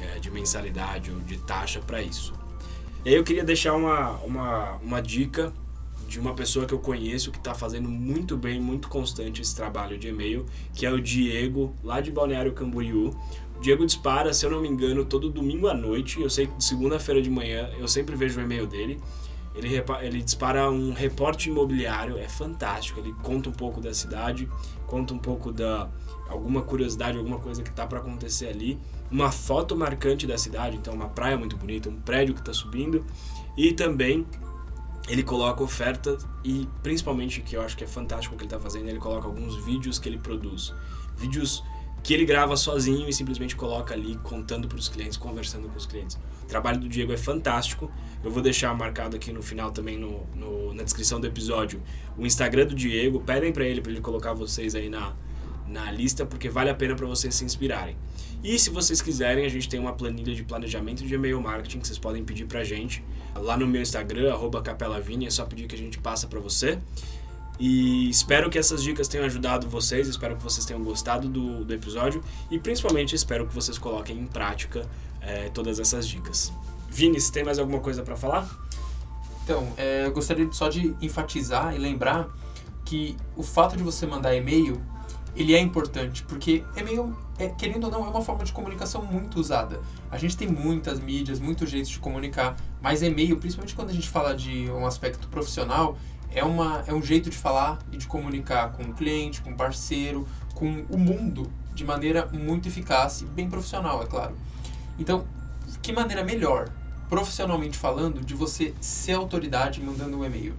é, 0.00 0.20
de 0.20 0.30
mensalidade 0.30 1.10
ou 1.10 1.18
de 1.18 1.36
taxa 1.38 1.80
para 1.80 2.00
isso. 2.00 2.32
E 3.04 3.08
aí 3.08 3.16
eu 3.16 3.24
queria 3.24 3.42
deixar 3.42 3.74
uma, 3.74 4.18
uma, 4.18 4.76
uma 4.76 5.02
dica 5.02 5.52
de 6.08 6.18
uma 6.18 6.32
pessoa 6.32 6.64
que 6.64 6.72
eu 6.72 6.78
conheço 6.78 7.30
que 7.30 7.38
está 7.38 7.54
fazendo 7.54 7.88
muito 7.88 8.36
bem, 8.36 8.58
muito 8.58 8.88
constante 8.88 9.42
esse 9.42 9.54
trabalho 9.54 9.98
de 9.98 10.08
e-mail, 10.08 10.46
que 10.74 10.86
é 10.86 10.90
o 10.90 10.98
Diego, 10.98 11.74
lá 11.84 12.00
de 12.00 12.10
Balneário 12.10 12.52
Camboriú. 12.52 13.14
Diego 13.60 13.84
dispara, 13.84 14.32
se 14.32 14.46
eu 14.46 14.50
não 14.50 14.60
me 14.60 14.68
engano, 14.68 15.04
todo 15.04 15.28
domingo 15.28 15.68
à 15.68 15.74
noite. 15.74 16.20
Eu 16.20 16.30
sei 16.30 16.46
que 16.46 16.56
de 16.56 16.64
segunda-feira 16.64 17.20
de 17.20 17.30
manhã 17.30 17.70
eu 17.78 17.88
sempre 17.88 18.14
vejo 18.14 18.38
o 18.38 18.42
e-mail 18.42 18.66
dele. 18.66 19.00
Ele, 19.54 19.82
ele 20.02 20.22
dispara 20.22 20.70
um 20.70 20.92
reporte 20.92 21.50
imobiliário, 21.50 22.16
é 22.16 22.28
fantástico. 22.28 23.00
Ele 23.00 23.12
conta 23.22 23.48
um 23.48 23.52
pouco 23.52 23.80
da 23.80 23.92
cidade, 23.92 24.48
conta 24.86 25.12
um 25.12 25.18
pouco 25.18 25.52
da 25.52 25.90
alguma 26.28 26.62
curiosidade, 26.62 27.16
alguma 27.16 27.38
coisa 27.38 27.62
que 27.62 27.70
está 27.70 27.86
para 27.86 27.98
acontecer 27.98 28.46
ali. 28.46 28.78
Uma 29.10 29.32
foto 29.32 29.74
marcante 29.74 30.26
da 30.26 30.38
cidade, 30.38 30.76
então 30.76 30.94
uma 30.94 31.08
praia 31.08 31.36
muito 31.36 31.56
bonita, 31.56 31.88
um 31.88 32.00
prédio 32.00 32.34
que 32.34 32.40
está 32.40 32.52
subindo. 32.52 33.04
E 33.56 33.72
também 33.72 34.24
ele 35.08 35.22
coloca 35.22 35.62
ofertas 35.62 36.26
e 36.44 36.68
principalmente 36.82 37.40
que 37.40 37.56
eu 37.56 37.62
acho 37.62 37.76
que 37.76 37.82
é 37.82 37.86
fantástico 37.86 38.34
o 38.34 38.38
que 38.38 38.44
ele 38.44 38.54
está 38.54 38.60
fazendo, 38.60 38.88
ele 38.88 38.98
coloca 38.98 39.26
alguns 39.26 39.56
vídeos 39.64 39.98
que 39.98 40.08
ele 40.08 40.18
produz. 40.18 40.72
Vídeos 41.16 41.64
que 42.08 42.14
ele 42.14 42.24
grava 42.24 42.56
sozinho 42.56 43.06
e 43.06 43.12
simplesmente 43.12 43.54
coloca 43.54 43.92
ali 43.92 44.16
contando 44.22 44.66
para 44.66 44.78
os 44.78 44.88
clientes, 44.88 45.18
conversando 45.18 45.68
com 45.68 45.76
os 45.76 45.84
clientes. 45.84 46.18
O 46.42 46.46
trabalho 46.46 46.80
do 46.80 46.88
Diego 46.88 47.12
é 47.12 47.18
fantástico. 47.18 47.92
Eu 48.24 48.30
vou 48.30 48.42
deixar 48.42 48.74
marcado 48.74 49.14
aqui 49.14 49.30
no 49.30 49.42
final 49.42 49.70
também 49.70 49.98
no, 49.98 50.26
no 50.34 50.72
na 50.72 50.84
descrição 50.84 51.20
do 51.20 51.26
episódio 51.26 51.82
o 52.16 52.24
Instagram 52.24 52.64
do 52.64 52.74
Diego. 52.74 53.20
Pedem 53.20 53.52
para 53.52 53.66
ele 53.66 53.82
para 53.82 53.92
ele 53.92 54.00
colocar 54.00 54.32
vocês 54.32 54.74
aí 54.74 54.88
na, 54.88 55.14
na 55.66 55.92
lista 55.92 56.24
porque 56.24 56.48
vale 56.48 56.70
a 56.70 56.74
pena 56.74 56.94
para 56.94 57.04
vocês 57.04 57.34
se 57.34 57.44
inspirarem. 57.44 57.94
E 58.42 58.58
se 58.58 58.70
vocês 58.70 59.02
quiserem, 59.02 59.44
a 59.44 59.50
gente 59.50 59.68
tem 59.68 59.78
uma 59.78 59.92
planilha 59.92 60.34
de 60.34 60.42
planejamento 60.42 61.04
de 61.04 61.14
e-mail 61.14 61.38
marketing 61.42 61.80
que 61.80 61.88
vocês 61.88 61.98
podem 61.98 62.24
pedir 62.24 62.46
pra 62.46 62.64
gente 62.64 63.04
lá 63.34 63.54
no 63.54 63.66
meu 63.66 63.82
Instagram, 63.82 64.34
capelavini, 64.64 65.26
é 65.26 65.30
só 65.30 65.44
pedir 65.44 65.66
que 65.66 65.74
a 65.74 65.78
gente 65.78 65.98
passa 65.98 66.26
para 66.26 66.40
você. 66.40 66.78
E 67.58 68.08
espero 68.08 68.48
que 68.48 68.58
essas 68.58 68.82
dicas 68.82 69.08
tenham 69.08 69.26
ajudado 69.26 69.68
vocês, 69.68 70.06
espero 70.06 70.36
que 70.36 70.42
vocês 70.42 70.64
tenham 70.64 70.82
gostado 70.82 71.28
do, 71.28 71.64
do 71.64 71.74
episódio 71.74 72.22
e 72.50 72.58
principalmente 72.58 73.14
espero 73.14 73.46
que 73.46 73.54
vocês 73.54 73.76
coloquem 73.78 74.16
em 74.16 74.26
prática 74.26 74.88
é, 75.20 75.48
todas 75.48 75.80
essas 75.80 76.06
dicas. 76.06 76.52
Vini, 76.88 77.20
você 77.20 77.32
tem 77.32 77.44
mais 77.44 77.58
alguma 77.58 77.80
coisa 77.80 78.02
para 78.02 78.16
falar? 78.16 78.48
Então, 79.42 79.72
é, 79.76 80.06
eu 80.06 80.12
gostaria 80.12 80.48
só 80.52 80.68
de 80.68 80.94
enfatizar 81.00 81.74
e 81.74 81.78
lembrar 81.78 82.28
que 82.84 83.16
o 83.36 83.42
fato 83.42 83.76
de 83.76 83.82
você 83.82 84.06
mandar 84.06 84.34
e-mail 84.34 84.80
ele 85.38 85.54
é 85.54 85.60
importante, 85.60 86.24
porque 86.24 86.64
e-mail, 86.76 87.16
é, 87.38 87.48
querendo 87.48 87.84
ou 87.84 87.90
não, 87.90 88.04
é 88.04 88.08
uma 88.08 88.20
forma 88.20 88.44
de 88.44 88.52
comunicação 88.52 89.04
muito 89.04 89.38
usada. 89.38 89.80
A 90.10 90.18
gente 90.18 90.36
tem 90.36 90.48
muitas 90.48 90.98
mídias, 90.98 91.38
muitos 91.38 91.70
jeitos 91.70 91.90
de 91.90 91.98
comunicar, 92.00 92.56
mas 92.82 93.02
e-mail, 93.02 93.36
principalmente 93.36 93.74
quando 93.74 93.90
a 93.90 93.92
gente 93.92 94.08
fala 94.08 94.34
de 94.34 94.68
um 94.70 94.84
aspecto 94.84 95.28
profissional, 95.28 95.96
é, 96.32 96.44
uma, 96.44 96.84
é 96.86 96.92
um 96.92 97.02
jeito 97.02 97.30
de 97.30 97.36
falar 97.36 97.78
e 97.92 97.96
de 97.96 98.06
comunicar 98.06 98.72
com 98.72 98.82
o 98.84 98.92
cliente, 98.94 99.40
com 99.40 99.50
o 99.50 99.54
parceiro, 99.54 100.26
com 100.54 100.84
o 100.90 100.98
mundo 100.98 101.50
de 101.74 101.84
maneira 101.84 102.26
muito 102.32 102.68
eficaz 102.68 103.22
e 103.22 103.24
bem 103.24 103.48
profissional, 103.48 104.02
é 104.02 104.06
claro. 104.06 104.34
Então, 104.98 105.24
que 105.80 105.92
maneira 105.92 106.24
melhor, 106.24 106.68
profissionalmente 107.08 107.78
falando, 107.78 108.20
de 108.24 108.34
você 108.34 108.74
ser 108.80 109.12
autoridade 109.12 109.80
mandando 109.80 110.18
um 110.18 110.24
e-mail? 110.24 110.54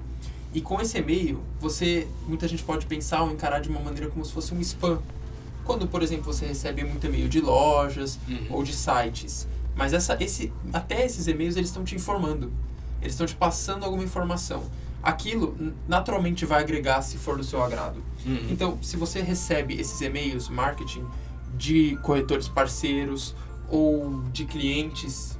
E 0.53 0.61
com 0.61 0.79
esse 0.81 0.97
e-mail, 0.97 1.43
você 1.59 2.07
muita 2.27 2.47
gente 2.47 2.63
pode 2.63 2.85
pensar 2.85 3.21
ou 3.21 3.31
encarar 3.31 3.59
de 3.59 3.69
uma 3.69 3.79
maneira 3.79 4.09
como 4.09 4.23
se 4.25 4.31
fosse 4.31 4.53
um 4.53 4.59
spam. 4.61 4.99
Quando, 5.63 5.87
por 5.87 6.01
exemplo, 6.01 6.23
você 6.33 6.45
recebe 6.47 6.83
muito 6.83 7.05
e-mail 7.05 7.29
de 7.29 7.39
lojas 7.41 8.17
Uhum. 8.27 8.47
ou 8.49 8.63
de 8.63 8.73
sites, 8.73 9.47
mas 9.75 9.93
essa, 9.93 10.17
esse, 10.23 10.51
até 10.73 11.05
esses 11.05 11.27
e-mails 11.27 11.55
eles 11.55 11.69
estão 11.69 11.83
te 11.83 11.95
informando, 11.95 12.51
eles 13.01 13.13
estão 13.13 13.27
te 13.27 13.35
passando 13.35 13.83
alguma 13.85 14.03
informação. 14.03 14.63
Aquilo 15.01 15.55
naturalmente 15.87 16.45
vai 16.45 16.61
agregar 16.61 17.01
se 17.01 17.17
for 17.17 17.37
do 17.37 17.43
seu 17.43 17.63
agrado. 17.63 18.03
Uhum. 18.25 18.47
Então, 18.49 18.77
se 18.81 18.97
você 18.97 19.21
recebe 19.21 19.79
esses 19.79 19.99
e-mails 20.01 20.49
marketing 20.49 21.05
de 21.55 21.97
corretores 22.03 22.47
parceiros 22.47 23.35
ou 23.69 24.21
de 24.31 24.45
clientes 24.45 25.37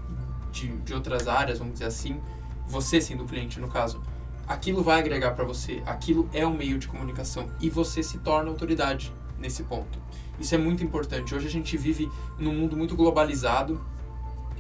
de, 0.52 0.68
de 0.68 0.94
outras 0.94 1.28
áreas, 1.28 1.60
vamos 1.60 1.74
dizer 1.74 1.86
assim, 1.86 2.20
você 2.68 3.02
sendo 3.02 3.24
o 3.24 3.28
cliente 3.28 3.60
no 3.60 3.68
caso, 3.68 4.02
aquilo 4.48 4.82
vai 4.82 5.00
agregar 5.00 5.32
para 5.32 5.44
você, 5.44 5.82
aquilo 5.86 6.30
é 6.34 6.46
um 6.46 6.56
meio 6.56 6.78
de 6.78 6.88
comunicação 6.88 7.50
e 7.60 7.70
você 7.70 8.02
se 8.02 8.20
torna 8.20 8.50
autoridade 8.50 9.14
nesse 9.38 9.64
ponto. 9.64 10.00
Isso 10.40 10.56
é 10.56 10.58
muito 10.58 10.84
importante. 10.84 11.36
Hoje 11.36 11.48
a 11.48 11.52
gente 11.52 11.76
vive 11.78 12.10
num 12.38 12.54
mundo 12.54 12.78
muito 12.78 12.96
globalizado 12.96 13.80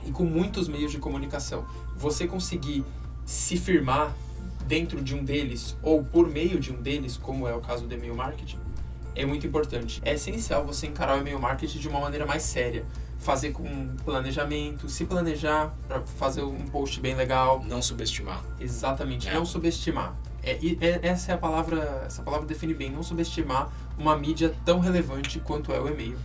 e 0.05 0.11
com 0.11 0.23
muitos 0.23 0.67
meios 0.67 0.91
de 0.91 0.97
comunicação. 0.97 1.65
Você 1.95 2.27
conseguir 2.27 2.83
se 3.25 3.57
firmar 3.57 4.13
dentro 4.69 5.01
de 5.01 5.15
um 5.15 5.23
deles 5.23 5.75
ou 5.81 6.03
por 6.03 6.29
meio 6.29 6.59
de 6.59 6.71
um 6.71 6.79
deles, 6.79 7.17
como 7.17 7.47
é 7.47 7.55
o 7.55 7.59
caso 7.59 7.87
do 7.87 7.93
e-mail 7.95 8.15
marketing, 8.15 8.59
é 9.15 9.25
muito 9.25 9.45
importante. 9.47 9.99
É 10.05 10.13
essencial 10.13 10.63
você 10.63 10.85
encarar 10.85 11.17
o 11.17 11.21
e-mail 11.21 11.39
marketing 11.39 11.79
de 11.79 11.87
uma 11.87 11.99
maneira 11.99 12.25
mais 12.25 12.43
séria. 12.43 12.85
Fazer 13.17 13.51
com 13.51 13.65
planejamento, 14.05 14.87
se 14.87 15.03
planejar 15.05 15.75
para 15.87 16.01
fazer 16.01 16.43
um 16.43 16.59
post 16.67 17.01
bem 17.01 17.15
legal. 17.15 17.61
Não 17.67 17.81
subestimar. 17.81 18.41
Exatamente, 18.59 19.27
É. 19.27 19.33
não 19.33 19.43
subestimar. 19.43 20.15
É, 20.43 20.51
é- 20.53 20.99
essa 21.01 21.31
é 21.31 21.35
a 21.35 21.37
palavra, 21.37 22.03
essa 22.05 22.21
palavra 22.21 22.45
define 22.47 22.73
bem, 22.73 22.89
não 22.91 23.03
subestimar 23.03 23.69
uma 23.97 24.15
mídia 24.15 24.53
tão 24.63 24.79
relevante 24.79 25.39
quanto 25.39 25.73
é 25.73 25.81
o 25.81 25.87
e-mail. 25.89 26.17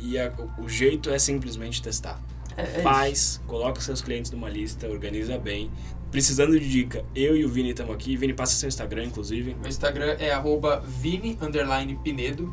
E, 0.00 0.12
e 0.12 0.18
a- 0.18 0.32
o 0.56 0.68
jeito 0.68 1.10
é 1.10 1.18
simplesmente 1.18 1.82
testar. 1.82 2.18
É, 2.56 2.62
é 2.62 2.64
isso. 2.72 2.82
Faz, 2.82 3.40
coloca 3.46 3.80
seus 3.80 4.00
clientes 4.00 4.30
numa 4.30 4.48
lista, 4.48 4.88
organiza 4.88 5.36
bem. 5.38 5.70
Precisando 6.10 6.58
de 6.58 6.68
dica, 6.68 7.04
eu 7.14 7.36
e 7.36 7.44
o 7.44 7.48
Vini 7.48 7.70
estamos 7.70 7.94
aqui. 7.94 8.16
Vini, 8.16 8.32
passa 8.32 8.54
seu 8.54 8.68
Instagram, 8.68 9.04
inclusive. 9.04 9.54
Meu 9.54 9.68
Instagram 9.68 10.16
é 10.18 10.30
arroba 10.30 10.80
vini 10.80 11.38
underline 11.40 11.96
pinedo. 12.02 12.52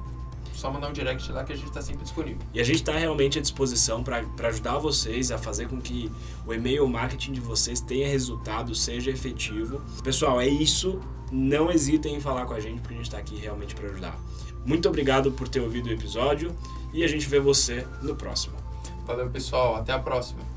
Só 0.54 0.72
mandar 0.72 0.90
um 0.90 0.94
direct 0.94 1.30
lá 1.32 1.44
que 1.44 1.52
a 1.52 1.56
gente 1.56 1.68
está 1.68 1.82
sempre 1.82 2.04
disponível. 2.04 2.40
E 2.54 2.60
a 2.60 2.64
gente 2.64 2.78
está 2.78 2.94
realmente 2.94 3.38
à 3.38 3.42
disposição 3.42 4.04
para 4.04 4.24
ajudar 4.48 4.78
vocês 4.78 5.32
a 5.32 5.38
fazer 5.38 5.68
com 5.68 5.82
que 5.82 6.10
o 6.46 6.54
e-mail 6.54 6.88
marketing 6.88 7.34
de 7.34 7.42
vocês 7.42 7.82
tenha 7.82 8.08
resultado, 8.08 8.74
seja 8.74 9.12
efetivo. 9.12 9.82
Pessoal, 10.04 10.40
é 10.40 10.48
isso. 10.48 11.00
Não 11.32 11.72
hesitem 11.72 12.16
em 12.16 12.20
falar 12.22 12.46
com 12.46 12.54
a 12.54 12.60
gente, 12.60 12.80
porque 12.80 12.94
a 12.94 12.98
gente 12.98 13.08
está 13.08 13.18
aqui 13.18 13.36
realmente 13.36 13.76
para 13.76 13.90
ajudar. 13.90 14.18
Muito 14.66 14.88
obrigado 14.88 15.32
por 15.32 15.48
ter 15.48 15.60
ouvido 15.60 15.88
o 15.88 15.92
episódio 15.92 16.56
e 16.94 17.04
a 17.04 17.08
gente 17.08 17.28
vê 17.28 17.40
você 17.40 17.86
no 18.02 18.16
próximo. 18.16 18.56
Valeu, 19.06 19.30
pessoal. 19.30 19.76
Até 19.76 19.92
a 19.92 20.00
próxima. 20.00 20.55